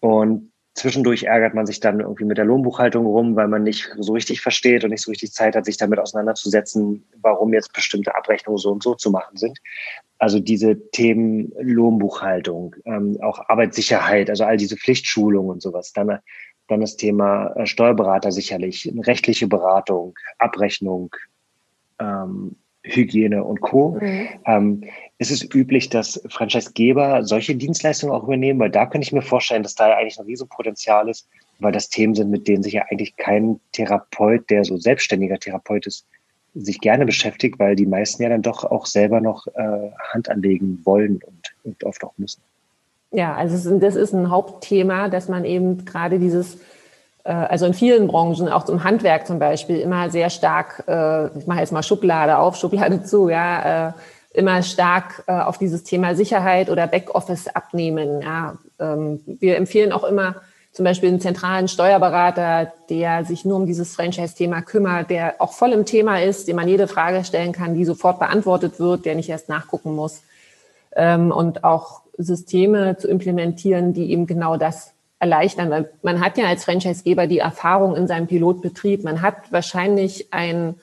[0.00, 4.14] Und Zwischendurch ärgert man sich dann irgendwie mit der Lohnbuchhaltung rum, weil man nicht so
[4.14, 8.56] richtig versteht und nicht so richtig Zeit hat, sich damit auseinanderzusetzen, warum jetzt bestimmte Abrechnungen
[8.56, 9.58] so und so zu machen sind.
[10.16, 15.92] Also diese Themen Lohnbuchhaltung, ähm, auch Arbeitssicherheit, also all diese Pflichtschulungen und sowas.
[15.92, 16.18] Dann,
[16.66, 21.14] dann das Thema äh, Steuerberater sicherlich, rechtliche Beratung, Abrechnung,
[21.98, 23.98] ähm, Hygiene und Co.
[24.00, 24.28] Mhm.
[24.46, 24.84] Ähm,
[25.18, 28.58] ist es üblich, dass Franchisegeber solche Dienstleistungen auch übernehmen?
[28.58, 32.14] Weil da könnte ich mir vorstellen, dass da eigentlich ein Riesenpotenzial ist, weil das Themen
[32.14, 36.06] sind, mit denen sich ja eigentlich kein Therapeut, der so selbstständiger Therapeut ist,
[36.54, 40.80] sich gerne beschäftigt, weil die meisten ja dann doch auch selber noch äh, Hand anlegen
[40.84, 42.40] wollen und, und oft auch müssen.
[43.12, 46.58] Ja, also das ist ein Hauptthema, dass man eben gerade dieses äh,
[47.28, 51.60] also in vielen Branchen, auch im Handwerk zum Beispiel, immer sehr stark, äh, ich mache
[51.60, 53.92] jetzt mal Schublade auf, Schublade zu, ja, äh,
[54.32, 58.22] immer stark auf dieses Thema Sicherheit oder Backoffice abnehmen.
[58.22, 58.58] Ja.
[58.78, 60.36] Ähm, wir empfehlen auch immer
[60.72, 65.72] zum Beispiel einen zentralen Steuerberater, der sich nur um dieses Franchise-Thema kümmert, der auch voll
[65.72, 69.28] im Thema ist, dem man jede Frage stellen kann, die sofort beantwortet wird, der nicht
[69.28, 70.22] erst nachgucken muss.
[70.94, 76.46] Ähm, und auch Systeme zu implementieren, die eben genau das erleichtern, weil man hat ja
[76.46, 79.04] als Franchisegeber die Erfahrung in seinem Pilotbetrieb.
[79.04, 80.74] Man hat wahrscheinlich ein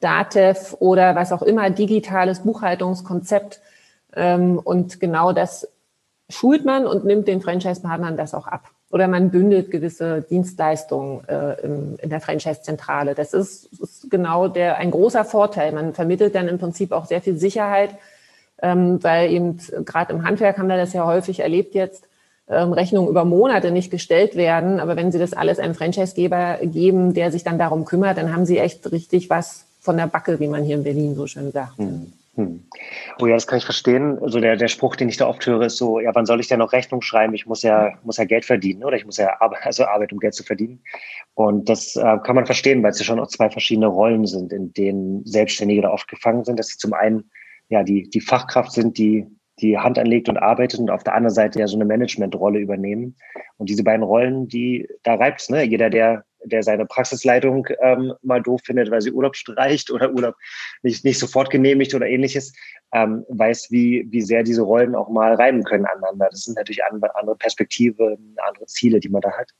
[0.00, 3.60] DATEV oder was auch immer digitales Buchhaltungskonzept
[4.14, 5.68] ähm, und genau das
[6.28, 8.68] schult man und nimmt den Franchise-Partnern das auch ab.
[8.90, 13.14] Oder man bündelt gewisse Dienstleistungen äh, in, der Franchise-Zentrale.
[13.14, 15.72] Das ist, ist, genau der, ein großer Vorteil.
[15.72, 17.90] Man vermittelt dann im Prinzip auch sehr viel Sicherheit,
[18.62, 22.08] ähm, weil eben gerade im Handwerk haben wir das ja häufig erlebt jetzt,
[22.46, 24.80] Rechnungen über Monate nicht gestellt werden.
[24.80, 28.44] Aber wenn Sie das alles einem Franchisegeber geben, der sich dann darum kümmert, dann haben
[28.44, 31.78] Sie echt richtig was von der Backe, wie man hier in Berlin so schön sagt.
[31.78, 32.12] Hm.
[32.36, 32.64] Hm.
[33.20, 34.18] Oh ja, das kann ich verstehen.
[34.20, 36.48] Also der, der Spruch, den ich da oft höre, ist so, ja, wann soll ich
[36.48, 37.32] denn noch Rechnung schreiben?
[37.34, 38.96] Ich muss ja, muss ja Geld verdienen, oder?
[38.96, 40.82] Ich muss ja Arbeit, also Arbeit, um Geld zu verdienen.
[41.34, 44.52] Und das äh, kann man verstehen, weil es ja schon auch zwei verschiedene Rollen sind,
[44.52, 47.30] in denen Selbstständige da oft gefangen sind, dass sie zum einen
[47.68, 49.26] ja die, die Fachkraft sind, die
[49.60, 53.16] die Hand anlegt und arbeitet und auf der anderen Seite ja so eine Managementrolle übernehmen.
[53.56, 55.62] Und diese beiden Rollen, die, da reibt's, ne?
[55.62, 60.34] Jeder, der, der seine Praxisleitung ähm, mal doof findet, weil sie Urlaub streicht oder Urlaub
[60.82, 62.52] nicht, nicht sofort genehmigt oder ähnliches,
[62.92, 66.28] ähm, weiß, wie, wie sehr diese Rollen auch mal reiben können aneinander.
[66.30, 69.50] Das sind natürlich andere Perspektive, andere Ziele, die man da hat.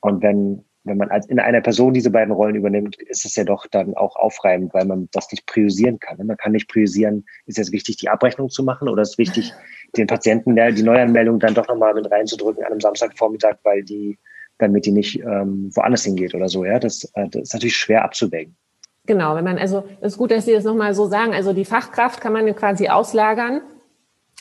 [0.00, 3.44] Und wenn, wenn man als in einer Person diese beiden Rollen übernimmt, ist es ja
[3.44, 6.18] doch dann auch aufreibend, weil man das nicht priorisieren kann.
[6.26, 9.52] Man kann nicht priorisieren, ist es wichtig, die Abrechnung zu machen oder ist es wichtig,
[9.96, 14.18] den Patienten der, die Neuanmeldung dann doch nochmal mit reinzudrücken an einem Samstagvormittag, weil die,
[14.58, 16.64] damit die nicht ähm, woanders hingeht oder so.
[16.64, 18.56] Ja, das, äh, das ist natürlich schwer abzuwägen.
[19.06, 21.32] Genau, wenn man, also es ist gut, dass Sie das nochmal so sagen.
[21.32, 23.62] Also die Fachkraft kann man quasi auslagern.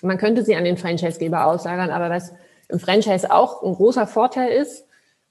[0.02, 2.34] Man könnte sie an den Franchisegeber auslagern, aber was
[2.70, 4.87] im Franchise auch ein großer Vorteil ist,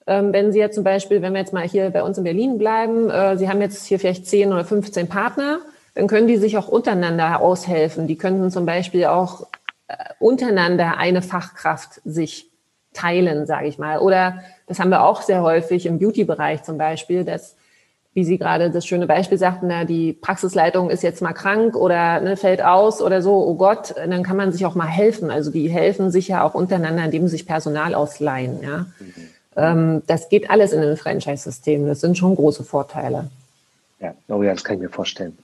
[0.06, 3.10] wenn Sie jetzt zum Beispiel, wenn wir jetzt mal hier bei uns in Berlin bleiben,
[3.10, 5.58] äh, Sie haben jetzt hier vielleicht 10 oder 15 Partner,
[5.94, 8.06] dann können die sich auch untereinander aushelfen.
[8.06, 9.46] Die könnten zum Beispiel auch
[9.88, 12.50] äh, untereinander eine Fachkraft sich
[12.92, 13.98] teilen, sage ich mal.
[13.98, 17.56] Oder das haben wir auch sehr häufig im Beauty-Bereich zum Beispiel, dass,
[18.14, 22.20] wie Sie gerade das schöne Beispiel sagten, na, die Praxisleitung ist jetzt mal krank oder
[22.20, 25.30] ne, fällt aus oder so, oh Gott, dann kann man sich auch mal helfen.
[25.30, 28.60] Also die helfen sich ja auch untereinander, indem sie sich Personal ausleihen.
[28.62, 28.86] Ja.
[28.98, 29.28] Mhm.
[29.56, 31.86] Ähm, das geht alles in den Franchise-Systemen.
[31.86, 33.30] Das sind schon große Vorteile.
[34.00, 35.36] Ja, oh ja, das kann ich mir vorstellen.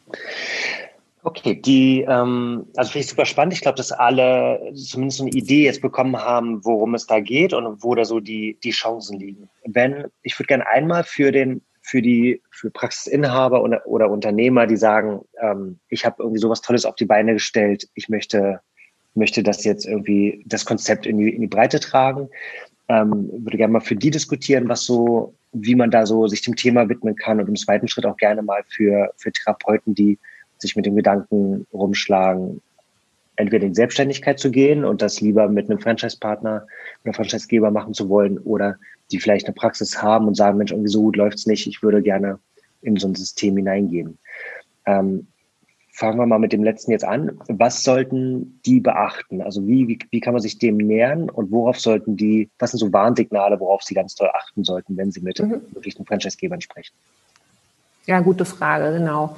[1.25, 3.55] Okay, die, ähm, also finde ich super spannend.
[3.55, 7.83] Ich glaube, dass alle zumindest eine Idee jetzt bekommen haben, worum es da geht und
[7.83, 9.48] wo da so die, die Chancen liegen.
[9.64, 14.77] Wenn, ich würde gerne einmal für den, für die, für Praxisinhaber oder, oder Unternehmer, die
[14.77, 18.61] sagen, ähm, ich habe irgendwie sowas Tolles auf die Beine gestellt, ich möchte,
[19.14, 22.31] möchte das jetzt irgendwie, das Konzept in die, in die Breite tragen.
[22.88, 26.57] Ähm, würde gerne mal für die diskutieren, was so, wie man da so sich dem
[26.57, 30.18] Thema widmen kann und im zweiten Schritt auch gerne mal für, für Therapeuten, die
[30.59, 32.61] sich mit dem Gedanken rumschlagen,
[33.37, 36.66] entweder in Selbstständigkeit zu gehen und das lieber mit einem Franchise-Partner
[37.05, 38.77] oder Franchisegeber machen zu wollen oder
[39.11, 42.03] die vielleicht eine Praxis haben und sagen, Mensch, irgendwie so gut läuft's nicht, ich würde
[42.03, 42.38] gerne
[42.83, 44.18] in so ein System hineingehen.
[44.87, 45.27] Ähm,
[45.93, 47.39] fangen wir mal mit dem letzten jetzt an.
[47.49, 49.43] Was sollten die beachten?
[49.43, 52.81] Also wie, wie, wie kann man sich dem nähern und worauf sollten die, was sind
[52.81, 55.61] so Warnsignale, worauf sie ganz toll achten sollten, wenn sie mit mhm.
[55.75, 56.95] möglichen Franchisegebern sprechen?
[58.07, 59.37] Ja, gute Frage, genau.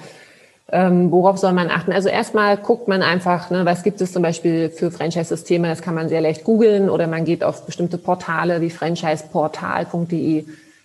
[0.71, 1.93] Ähm, worauf soll man achten?
[1.93, 5.95] Also erstmal guckt man einfach, ne, was gibt es zum Beispiel für Franchise-Systeme, das kann
[5.95, 10.45] man sehr leicht googeln oder man geht auf bestimmte Portale wie franchiseportal.de.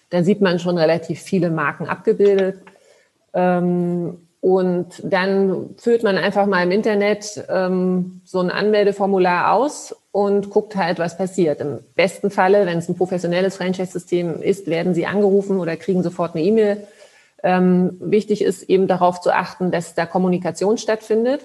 [0.09, 2.57] Da sieht man schon relativ viele Marken abgebildet.
[3.33, 10.49] Ähm, und dann füllt man einfach mal im Internet ähm, so ein Anmeldeformular aus und
[10.49, 11.59] guckt halt, was passiert.
[11.61, 16.35] Im besten Falle, wenn es ein professionelles Franchise-System ist, werden Sie angerufen oder kriegen sofort
[16.35, 16.87] eine E-Mail
[17.43, 21.41] ähm, wichtig ist eben darauf zu achten, dass da Kommunikation stattfindet.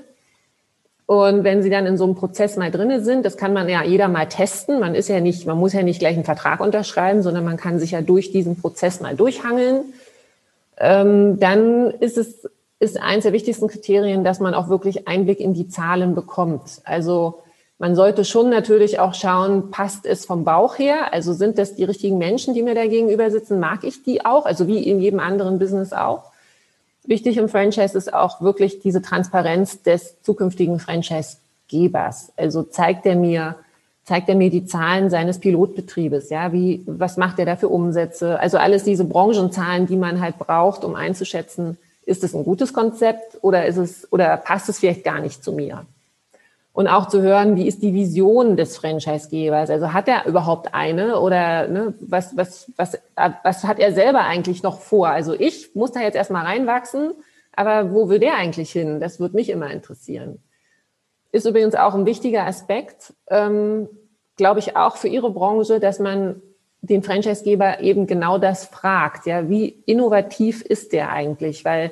[1.07, 3.85] Und wenn Sie dann in so einem Prozess mal drinne sind, das kann man ja
[3.85, 4.81] jeder mal testen.
[4.81, 7.79] Man ist ja nicht, man muss ja nicht gleich einen Vertrag unterschreiben, sondern man kann
[7.79, 9.93] sich ja durch diesen Prozess mal durchhangeln.
[10.79, 12.49] Ähm, dann ist es
[12.85, 16.83] ist eines der wichtigsten Kriterien, dass man auch wirklich Einblick in die Zahlen bekommt.
[16.85, 17.43] Also
[17.79, 21.13] man sollte schon natürlich auch schauen, passt es vom Bauch her?
[21.13, 23.59] Also sind das die richtigen Menschen, die mir da gegenüber sitzen?
[23.59, 24.47] Mag ich die auch?
[24.47, 26.31] Also wie in jedem anderen Business auch.
[27.05, 32.33] Wichtig im Franchise ist auch wirklich diese Transparenz des zukünftigen Franchise-Gebers.
[32.37, 33.57] Also zeigt er mir,
[34.05, 38.39] zeigt er mir die Zahlen seines Pilotbetriebes, ja, wie, was macht er da für Umsätze?
[38.39, 43.39] Also alles diese Branchenzahlen, die man halt braucht, um einzuschätzen, ist es ein gutes Konzept
[43.43, 45.87] oder ist es, oder passt es vielleicht gar nicht zu mir?
[46.75, 49.71] und auch zu hören, wie ist die Vision des Franchisegebers?
[49.71, 54.65] Also hat er überhaupt eine oder ne, was, was, was, was hat er selber eigentlich
[54.65, 55.09] noch vor?
[55.09, 57.13] Also ich muss da jetzt erstmal reinwachsen,
[57.55, 58.99] aber wo will der eigentlich hin?
[58.99, 60.43] Das würde mich immer interessieren.
[61.31, 63.89] Ist übrigens auch ein wichtiger Aspekt, ähm,
[64.37, 66.43] glaube ich, auch für Ihre Branche, dass man
[66.87, 69.27] den Franchisegeber eben genau das fragt.
[69.27, 71.65] Ja, wie innovativ ist der eigentlich?
[71.65, 71.91] Weil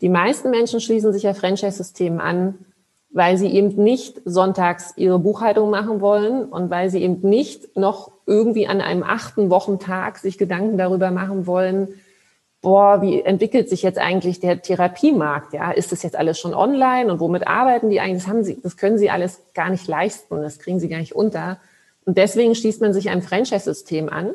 [0.00, 2.58] die meisten Menschen schließen sich ja Franchise-Systemen an,
[3.10, 8.10] weil sie eben nicht sonntags ihre Buchhaltung machen wollen und weil sie eben nicht noch
[8.26, 11.88] irgendwie an einem achten Wochentag sich Gedanken darüber machen wollen,
[12.62, 15.52] boah, wie entwickelt sich jetzt eigentlich der Therapiemarkt?
[15.52, 18.22] Ja, ist das jetzt alles schon online und womit arbeiten die eigentlich?
[18.22, 21.14] Das haben sie, das können sie alles gar nicht leisten, das kriegen sie gar nicht
[21.14, 21.58] unter.
[22.04, 24.30] Und deswegen schließt man sich einem Franchise-System an.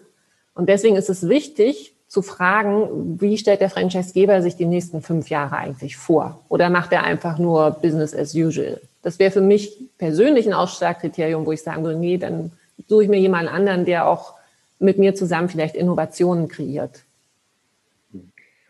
[0.53, 5.29] Und deswegen ist es wichtig, zu fragen, wie stellt der Franchisegeber sich die nächsten fünf
[5.29, 6.39] Jahre eigentlich vor?
[6.47, 8.79] Oder macht er einfach nur Business as usual?
[9.01, 12.51] Das wäre für mich persönlich ein Ausschlagkriterium, wo ich sagen würde, nee, dann
[12.87, 14.33] suche ich mir jemanden anderen, der auch
[14.79, 17.03] mit mir zusammen vielleicht Innovationen kreiert.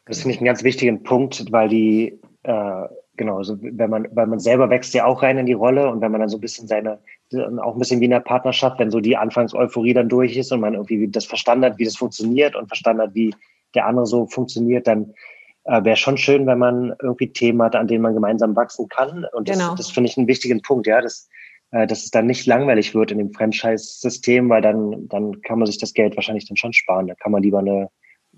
[0.06, 2.84] Das finde ich einen ganz wichtigen Punkt, weil die, äh,
[3.18, 6.02] genau, also wenn man, weil man selber wächst ja auch rein in die Rolle und
[6.02, 7.00] wenn man dann so ein bisschen seine,
[7.34, 10.62] auch ein bisschen wie in der Partnerschaft, wenn so die Anfangs-Euphorie dann durch ist und
[10.62, 13.34] man irgendwie das verstanden hat, wie das funktioniert und verstanden hat, wie
[13.76, 15.14] der andere so funktioniert, dann
[15.66, 19.26] äh, wäre schon schön, wenn man irgendwie Themen hat, an denen man gemeinsam wachsen kann.
[19.34, 19.76] Und das, genau.
[19.76, 21.28] das finde ich einen wichtigen Punkt, ja, dass,
[21.72, 25.66] äh, dass es dann nicht langweilig wird in dem Franchise-System, weil dann, dann kann man
[25.66, 27.08] sich das Geld wahrscheinlich dann schon sparen.
[27.08, 27.90] Da kann man lieber eine,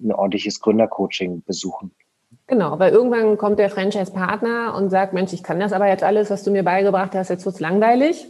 [0.02, 1.92] ein ordentliches Gründercoaching besuchen.
[2.48, 6.32] Genau, weil irgendwann kommt der Franchise-Partner und sagt, Mensch, ich kann das aber jetzt alles,
[6.32, 8.26] was du mir beigebracht hast, jetzt wird's langweilig.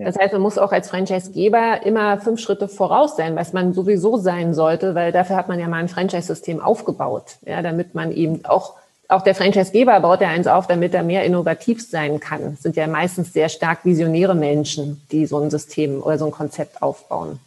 [0.00, 0.06] Ja.
[0.06, 4.16] Das heißt, man muss auch als Franchise-Geber immer fünf Schritte voraus sein, was man sowieso
[4.16, 8.44] sein sollte, weil dafür hat man ja mal ein Franchise-System aufgebaut, ja, damit man eben
[8.44, 8.74] auch
[9.08, 12.52] auch der Franchisegeber baut ja eins auf, damit er mehr innovativ sein kann.
[12.52, 16.30] Das sind ja meistens sehr stark visionäre Menschen, die so ein System oder so ein
[16.30, 17.40] Konzept aufbauen.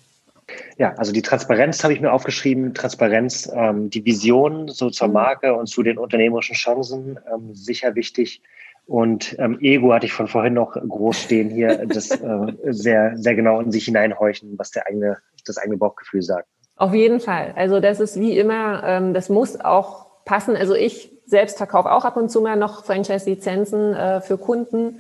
[0.78, 2.74] Ja, also die Transparenz habe ich mir aufgeschrieben.
[2.74, 5.14] Transparenz, ähm, die Vision so zur mhm.
[5.14, 8.42] Marke und zu den unternehmerischen Chancen, ähm, sicher wichtig.
[8.86, 13.36] Und ähm, Ego hatte ich von vorhin noch groß stehen hier, das äh, sehr, sehr
[13.36, 16.48] genau in sich hineinhorchen, was der eigene, das eigene Bauchgefühl sagt.
[16.76, 17.54] Auf jeden Fall.
[17.56, 20.56] Also das ist wie immer, ähm, das muss auch passen.
[20.56, 25.00] Also ich selbst verkaufe auch ab und zu mal noch Franchise-Lizenzen äh, für Kunden.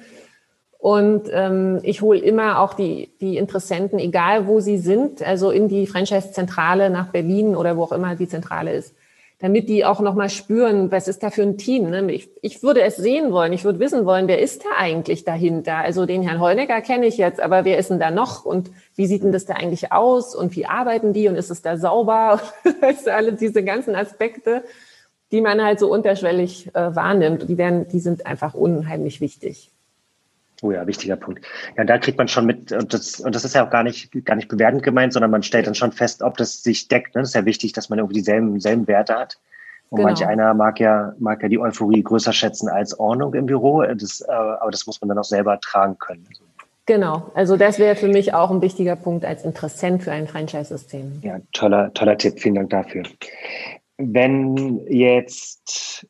[0.77, 5.67] Und ähm, ich hole immer auch die, die Interessenten, egal wo sie sind, also in
[5.67, 8.93] die Franchise-Zentrale nach Berlin oder wo auch immer die Zentrale ist,
[9.43, 11.89] damit die auch nochmal spüren, was ist da für ein Team.
[11.89, 12.09] Ne?
[12.13, 15.75] Ich, ich würde es sehen wollen, ich würde wissen wollen, wer ist da eigentlich dahinter?
[15.75, 19.05] Also den Herrn Heunecker kenne ich jetzt, aber wer ist denn da noch und wie
[19.05, 22.39] sieht denn das da eigentlich aus und wie arbeiten die und ist es da sauber?
[22.79, 24.63] weißt du, alle diese ganzen Aspekte,
[25.33, 29.72] die man halt so unterschwellig äh, wahrnimmt, die, werden, die sind einfach unheimlich wichtig.
[30.63, 31.45] Oh ja, wichtiger Punkt.
[31.77, 34.09] Ja, da kriegt man schon mit, und das, und das ist ja auch gar nicht,
[34.23, 37.15] gar nicht bewertend gemeint, sondern man stellt dann schon fest, ob das sich deckt.
[37.15, 37.21] Ne?
[37.21, 39.39] Das ist ja wichtig, dass man irgendwie dieselben, dieselben Werte hat.
[39.89, 40.07] Und genau.
[40.07, 43.83] manch einer mag ja, mag ja die Euphorie größer schätzen als Ordnung im Büro.
[43.83, 46.25] Das, äh, aber das muss man dann auch selber tragen können.
[46.85, 51.19] Genau, also das wäre für mich auch ein wichtiger Punkt als Interessent für ein Franchise-System.
[51.23, 52.39] Ja, toller, toller Tipp.
[52.39, 53.03] Vielen Dank dafür.
[53.97, 56.07] Wenn jetzt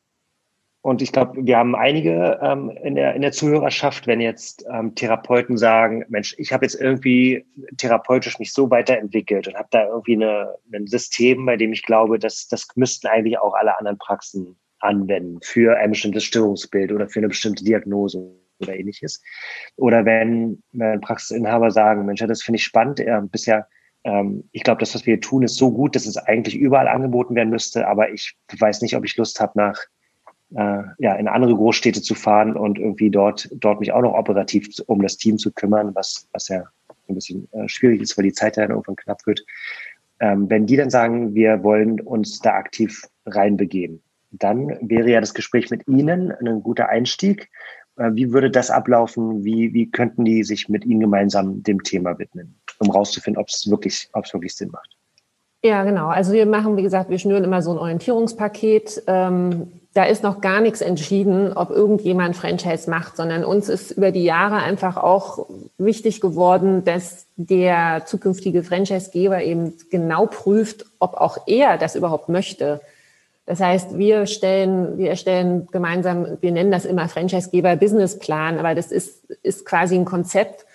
[0.84, 4.94] und ich glaube, wir haben einige ähm, in, der, in der Zuhörerschaft, wenn jetzt ähm,
[4.96, 7.46] Therapeuten sagen, Mensch, ich habe jetzt irgendwie
[7.78, 12.20] therapeutisch mich so weiterentwickelt und habe da irgendwie eine, ein System, bei dem ich glaube,
[12.20, 17.22] dass das müssten eigentlich auch alle anderen Praxen anwenden für ein bestimmtes Störungsbild oder für
[17.22, 19.24] eine bestimmte Diagnose oder ähnliches.
[19.78, 23.70] Oder wenn, wenn Praxisinhaber sagen, Mensch, das finde ich spannend, äh, bisher
[24.04, 27.36] ähm, ich glaube, das, was wir tun, ist so gut, dass es eigentlich überall angeboten
[27.36, 29.78] werden müsste, aber ich weiß nicht, ob ich Lust habe, nach
[30.56, 34.68] äh, ja, in andere Großstädte zu fahren und irgendwie dort, dort mich auch noch operativ
[34.88, 36.64] um das Team zu kümmern, was, was ja
[37.08, 39.44] ein bisschen äh, schwierig ist, weil die Zeit ja dann irgendwann knapp wird.
[40.20, 45.34] Ähm, wenn die dann sagen, wir wollen uns da aktiv reinbegeben, dann wäre ja das
[45.34, 47.50] Gespräch mit Ihnen ein guter Einstieg.
[47.98, 49.44] Äh, wie würde das ablaufen?
[49.44, 53.70] Wie, wie könnten die sich mit Ihnen gemeinsam dem Thema widmen, um rauszufinden, ob es
[53.70, 54.98] wirklich, wirklich Sinn macht?
[55.64, 56.08] Ja, genau.
[56.08, 59.04] Also wir machen, wie gesagt, wir schnüren immer so ein Orientierungspaket.
[59.08, 64.12] Ähm, da ist noch gar nichts entschieden, ob irgendjemand Franchise macht, sondern uns ist über
[64.12, 65.46] die Jahre einfach auch
[65.78, 72.82] wichtig geworden, dass der zukünftige Franchisegeber eben genau prüft, ob auch er das überhaupt möchte.
[73.46, 78.92] Das heißt, wir stellen, wir erstellen gemeinsam, wir nennen das immer Franchisegeber Businessplan, aber das
[78.92, 80.66] ist, ist quasi ein Konzept,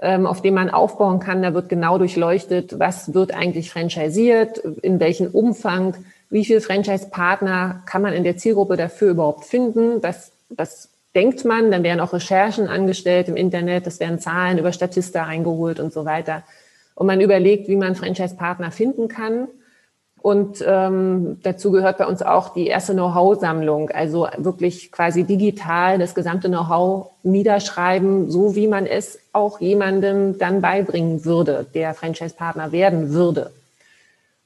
[0.00, 1.42] ähm, auf dem man aufbauen kann.
[1.42, 5.94] Da wird genau durchleuchtet, was wird eigentlich franchisiert, in welchem Umfang,
[6.34, 10.00] wie viele Franchise-Partner kann man in der Zielgruppe dafür überhaupt finden?
[10.00, 14.72] Das, das denkt man, dann werden auch Recherchen angestellt im Internet, es werden Zahlen über
[14.72, 16.42] Statista reingeholt und so weiter.
[16.96, 19.46] Und man überlegt, wie man Franchise-Partner finden kann.
[20.22, 26.16] Und ähm, dazu gehört bei uns auch die erste Know-how-Sammlung, also wirklich quasi digital das
[26.16, 33.12] gesamte Know-how niederschreiben, so wie man es auch jemandem dann beibringen würde, der Franchise-Partner werden
[33.12, 33.52] würde.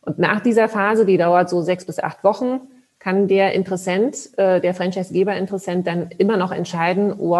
[0.09, 2.61] Und nach dieser Phase, die dauert so sechs bis acht Wochen,
[2.99, 7.37] kann der Interessent, äh, der Franchisegeber-Interessent dann immer noch entscheiden, oh,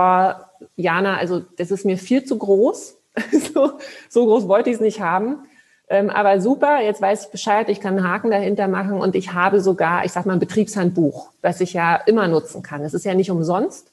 [0.77, 2.99] Jana, also das ist mir viel zu groß.
[3.55, 3.73] so,
[4.11, 5.47] so groß wollte ich es nicht haben.
[5.89, 9.33] Ähm, aber super, jetzt weiß ich Bescheid, ich kann einen Haken dahinter machen und ich
[9.33, 12.85] habe sogar, ich sag mal, ein Betriebshandbuch, das ich ja immer nutzen kann.
[12.85, 13.91] Es ist ja nicht umsonst.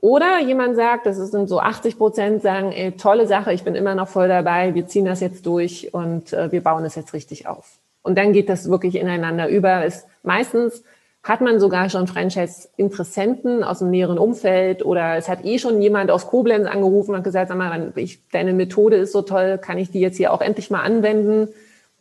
[0.00, 3.94] Oder jemand sagt, das sind so 80 Prozent, sagen, ey, tolle Sache, ich bin immer
[3.94, 7.46] noch voll dabei, wir ziehen das jetzt durch und äh, wir bauen es jetzt richtig
[7.46, 7.78] auf.
[8.02, 9.84] Und dann geht das wirklich ineinander über.
[9.84, 10.82] Es, meistens
[11.24, 16.12] hat man sogar schon Franchise-Interessenten aus dem näheren Umfeld oder es hat eh schon jemand
[16.12, 19.90] aus Koblenz angerufen und gesagt, sag mal, ich, deine Methode ist so toll, kann ich
[19.90, 21.48] die jetzt hier auch endlich mal anwenden?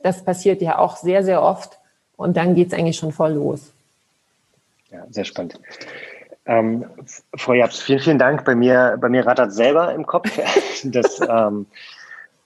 [0.04, 1.80] Das passiert ja auch sehr, sehr oft
[2.18, 3.72] und dann geht es eigentlich schon voll los.
[4.92, 5.60] Ja, sehr spannend.
[6.46, 6.86] Ähm,
[7.36, 8.46] Frau Jabs, vielen, vielen Dank.
[8.46, 10.30] Bei mir, bei mir rattert selber im Kopf.
[10.84, 11.66] Das ähm,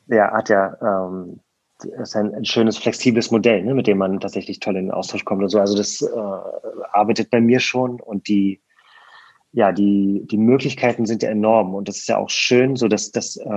[0.08, 1.42] ja, hat ja ähm,
[1.84, 5.26] ist ein, ein schönes, flexibles Modell, ne, mit dem man tatsächlich toll in den Austausch
[5.26, 5.60] kommt und so.
[5.60, 6.08] Also das äh,
[6.92, 8.60] arbeitet bei mir schon und die,
[9.52, 13.12] ja, die, die Möglichkeiten sind ja enorm und das ist ja auch schön, so dass
[13.12, 13.48] das, äh,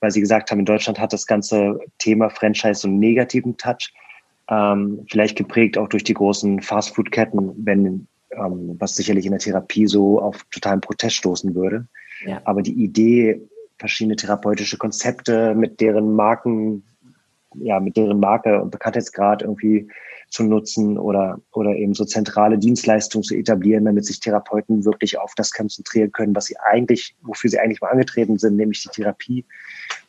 [0.00, 3.92] weil Sie gesagt haben, in Deutschland hat das ganze Thema Franchise so einen negativen Touch,
[4.48, 9.86] ähm, vielleicht geprägt auch durch die großen Fastfood-Ketten, wenn ähm, was sicherlich in der Therapie
[9.86, 11.86] so auf totalen Protest stoßen würde.
[12.26, 12.40] Ja.
[12.44, 13.48] Aber die Idee,
[13.78, 16.82] verschiedene therapeutische Konzepte mit deren Marken,
[17.54, 19.88] ja, mit deren Marke und Bekanntheitsgrad irgendwie
[20.30, 25.32] zu nutzen oder, oder eben so zentrale Dienstleistungen zu etablieren, damit sich Therapeuten wirklich auf
[25.34, 29.44] das konzentrieren können, was sie eigentlich, wofür sie eigentlich mal angetreten sind, nämlich die Therapie.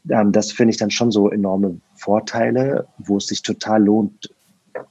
[0.09, 4.29] Ähm, das finde ich dann schon so enorme Vorteile, wo es sich total lohnt,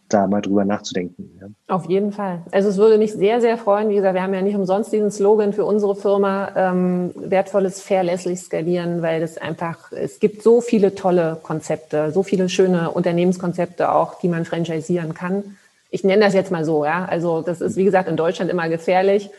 [0.09, 1.39] da mal drüber nachzudenken.
[1.41, 1.75] Ja.
[1.75, 2.43] Auf jeden Fall.
[2.51, 3.89] Also es würde mich sehr, sehr freuen.
[3.89, 8.41] Wie gesagt, wir haben ja nicht umsonst diesen Slogan für unsere Firma, ähm, wertvolles, verlässlich
[8.41, 14.19] skalieren, weil es einfach, es gibt so viele tolle Konzepte, so viele schöne Unternehmenskonzepte auch,
[14.21, 15.57] die man franchisieren kann.
[15.91, 17.07] Ich nenne das jetzt mal so, ja.
[17.07, 19.31] Also das ist, wie gesagt, in Deutschland immer gefährlich.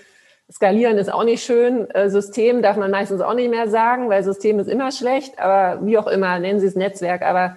[0.51, 1.89] Skalieren ist auch nicht schön.
[1.91, 5.85] Äh, System darf man meistens auch nicht mehr sagen, weil System ist immer schlecht, aber
[5.85, 7.55] wie auch immer, nennen Sie es Netzwerk, aber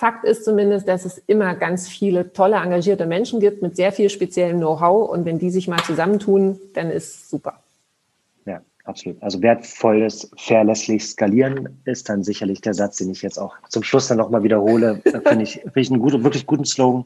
[0.00, 4.08] Fakt ist zumindest, dass es immer ganz viele tolle, engagierte Menschen gibt mit sehr viel
[4.08, 5.10] speziellem Know-how.
[5.10, 7.62] Und wenn die sich mal zusammentun, dann ist super.
[8.46, 9.22] Ja, absolut.
[9.22, 14.08] Also wertvolles, verlässlich skalieren ist dann sicherlich der Satz, den ich jetzt auch zum Schluss
[14.08, 15.02] dann nochmal wiederhole.
[15.04, 17.04] Finde ich, find ich einen guten, wirklich guten Slogan.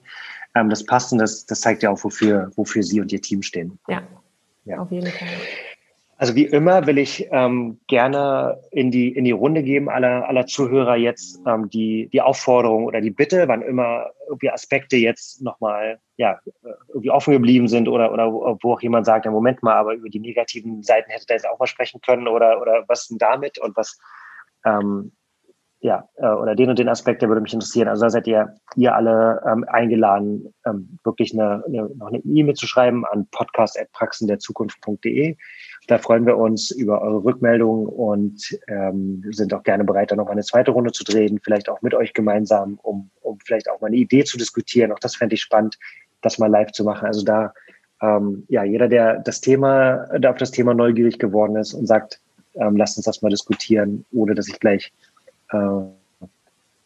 [0.54, 3.42] Ähm, das passt und das, das zeigt ja auch, wofür, wofür Sie und Ihr Team
[3.42, 3.76] stehen.
[3.88, 4.04] Ja,
[4.66, 4.78] ja.
[4.78, 5.28] auf jeden Fall.
[6.16, 10.46] Also wie immer will ich ähm, gerne in die, in die Runde geben aller, aller
[10.46, 15.98] Zuhörer jetzt ähm, die, die Aufforderung oder die Bitte, wann immer irgendwie Aspekte jetzt nochmal
[16.16, 16.38] ja,
[16.88, 20.08] irgendwie offen geblieben sind oder, oder wo auch jemand sagt, ja, Moment mal, aber über
[20.08, 23.58] die negativen Seiten hätte da jetzt auch mal sprechen können oder, oder was denn damit
[23.58, 23.98] und was,
[24.64, 25.12] ähm,
[25.84, 27.88] ja, äh, oder den und den Aspekt, der würde mich interessieren.
[27.88, 32.54] Also da seid ihr, ihr alle ähm, eingeladen, ähm, wirklich eine, eine, noch eine E-Mail
[32.54, 35.36] zu schreiben an podcast.praxenderzukunft.de.
[35.86, 40.26] Da freuen wir uns über eure Rückmeldungen und ähm, sind auch gerne bereit, da noch
[40.26, 43.80] mal eine zweite Runde zu drehen, vielleicht auch mit euch gemeinsam, um, um vielleicht auch
[43.80, 44.92] mal eine Idee zu diskutieren.
[44.92, 45.78] Auch das fände ich spannend,
[46.22, 47.06] das mal live zu machen.
[47.06, 47.52] Also da,
[48.00, 52.20] ähm, ja, jeder, der das Thema, der auf das Thema neugierig geworden ist und sagt,
[52.54, 54.92] ähm, lasst uns das mal diskutieren, ohne dass ich gleich
[55.52, 56.26] äh,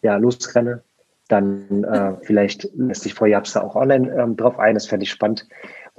[0.03, 0.83] ja, losrenne,
[1.29, 4.75] dann äh, vielleicht lässt sich Frau Japs da auch online ähm, drauf ein.
[4.75, 5.47] Das fände ich spannend.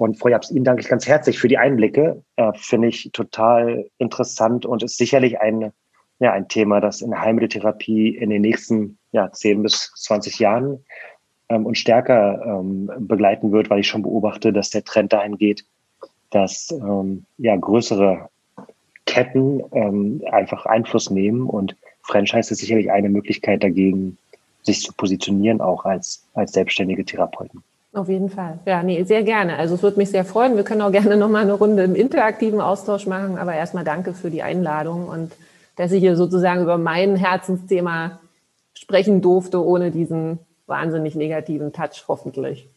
[0.00, 2.22] Und Frau Japs, Ihnen danke ich ganz herzlich für die Einblicke.
[2.36, 5.74] Äh, Finde ich total interessant und ist sicherlich ein,
[6.20, 10.82] ja, ein Thema, das in Heilmitteltherapie in den nächsten ja, 10 bis 20 Jahren
[11.50, 15.66] ähm, und stärker ähm, begleiten wird, weil ich schon beobachte, dass der Trend dahin geht,
[16.30, 18.30] dass ähm, ja, größere
[19.04, 24.16] Ketten ähm, einfach Einfluss nehmen und Franchise ist sicherlich eine Möglichkeit dagegen,
[24.62, 27.62] sich zu positionieren, auch als, als selbstständige Therapeuten.
[27.92, 28.60] Auf jeden Fall.
[28.66, 29.56] Ja, nee, sehr gerne.
[29.56, 30.56] Also es würde mich sehr freuen.
[30.56, 33.36] Wir können auch gerne nochmal eine Runde im interaktiven Austausch machen.
[33.36, 35.32] Aber erstmal danke für die Einladung und
[35.76, 38.20] dass ich hier sozusagen über mein Herzensthema
[38.74, 42.68] sprechen durfte, ohne diesen wahnsinnig negativen Touch, hoffentlich.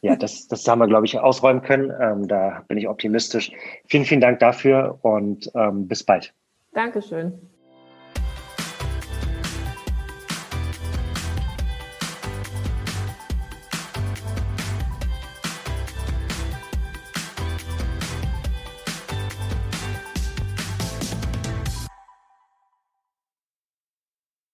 [0.00, 1.92] Ja, das, das haben wir, glaube ich, ausräumen können.
[2.00, 3.50] Ähm, da bin ich optimistisch.
[3.86, 6.32] Vielen, vielen Dank dafür und ähm, bis bald.
[6.72, 7.32] Dankeschön.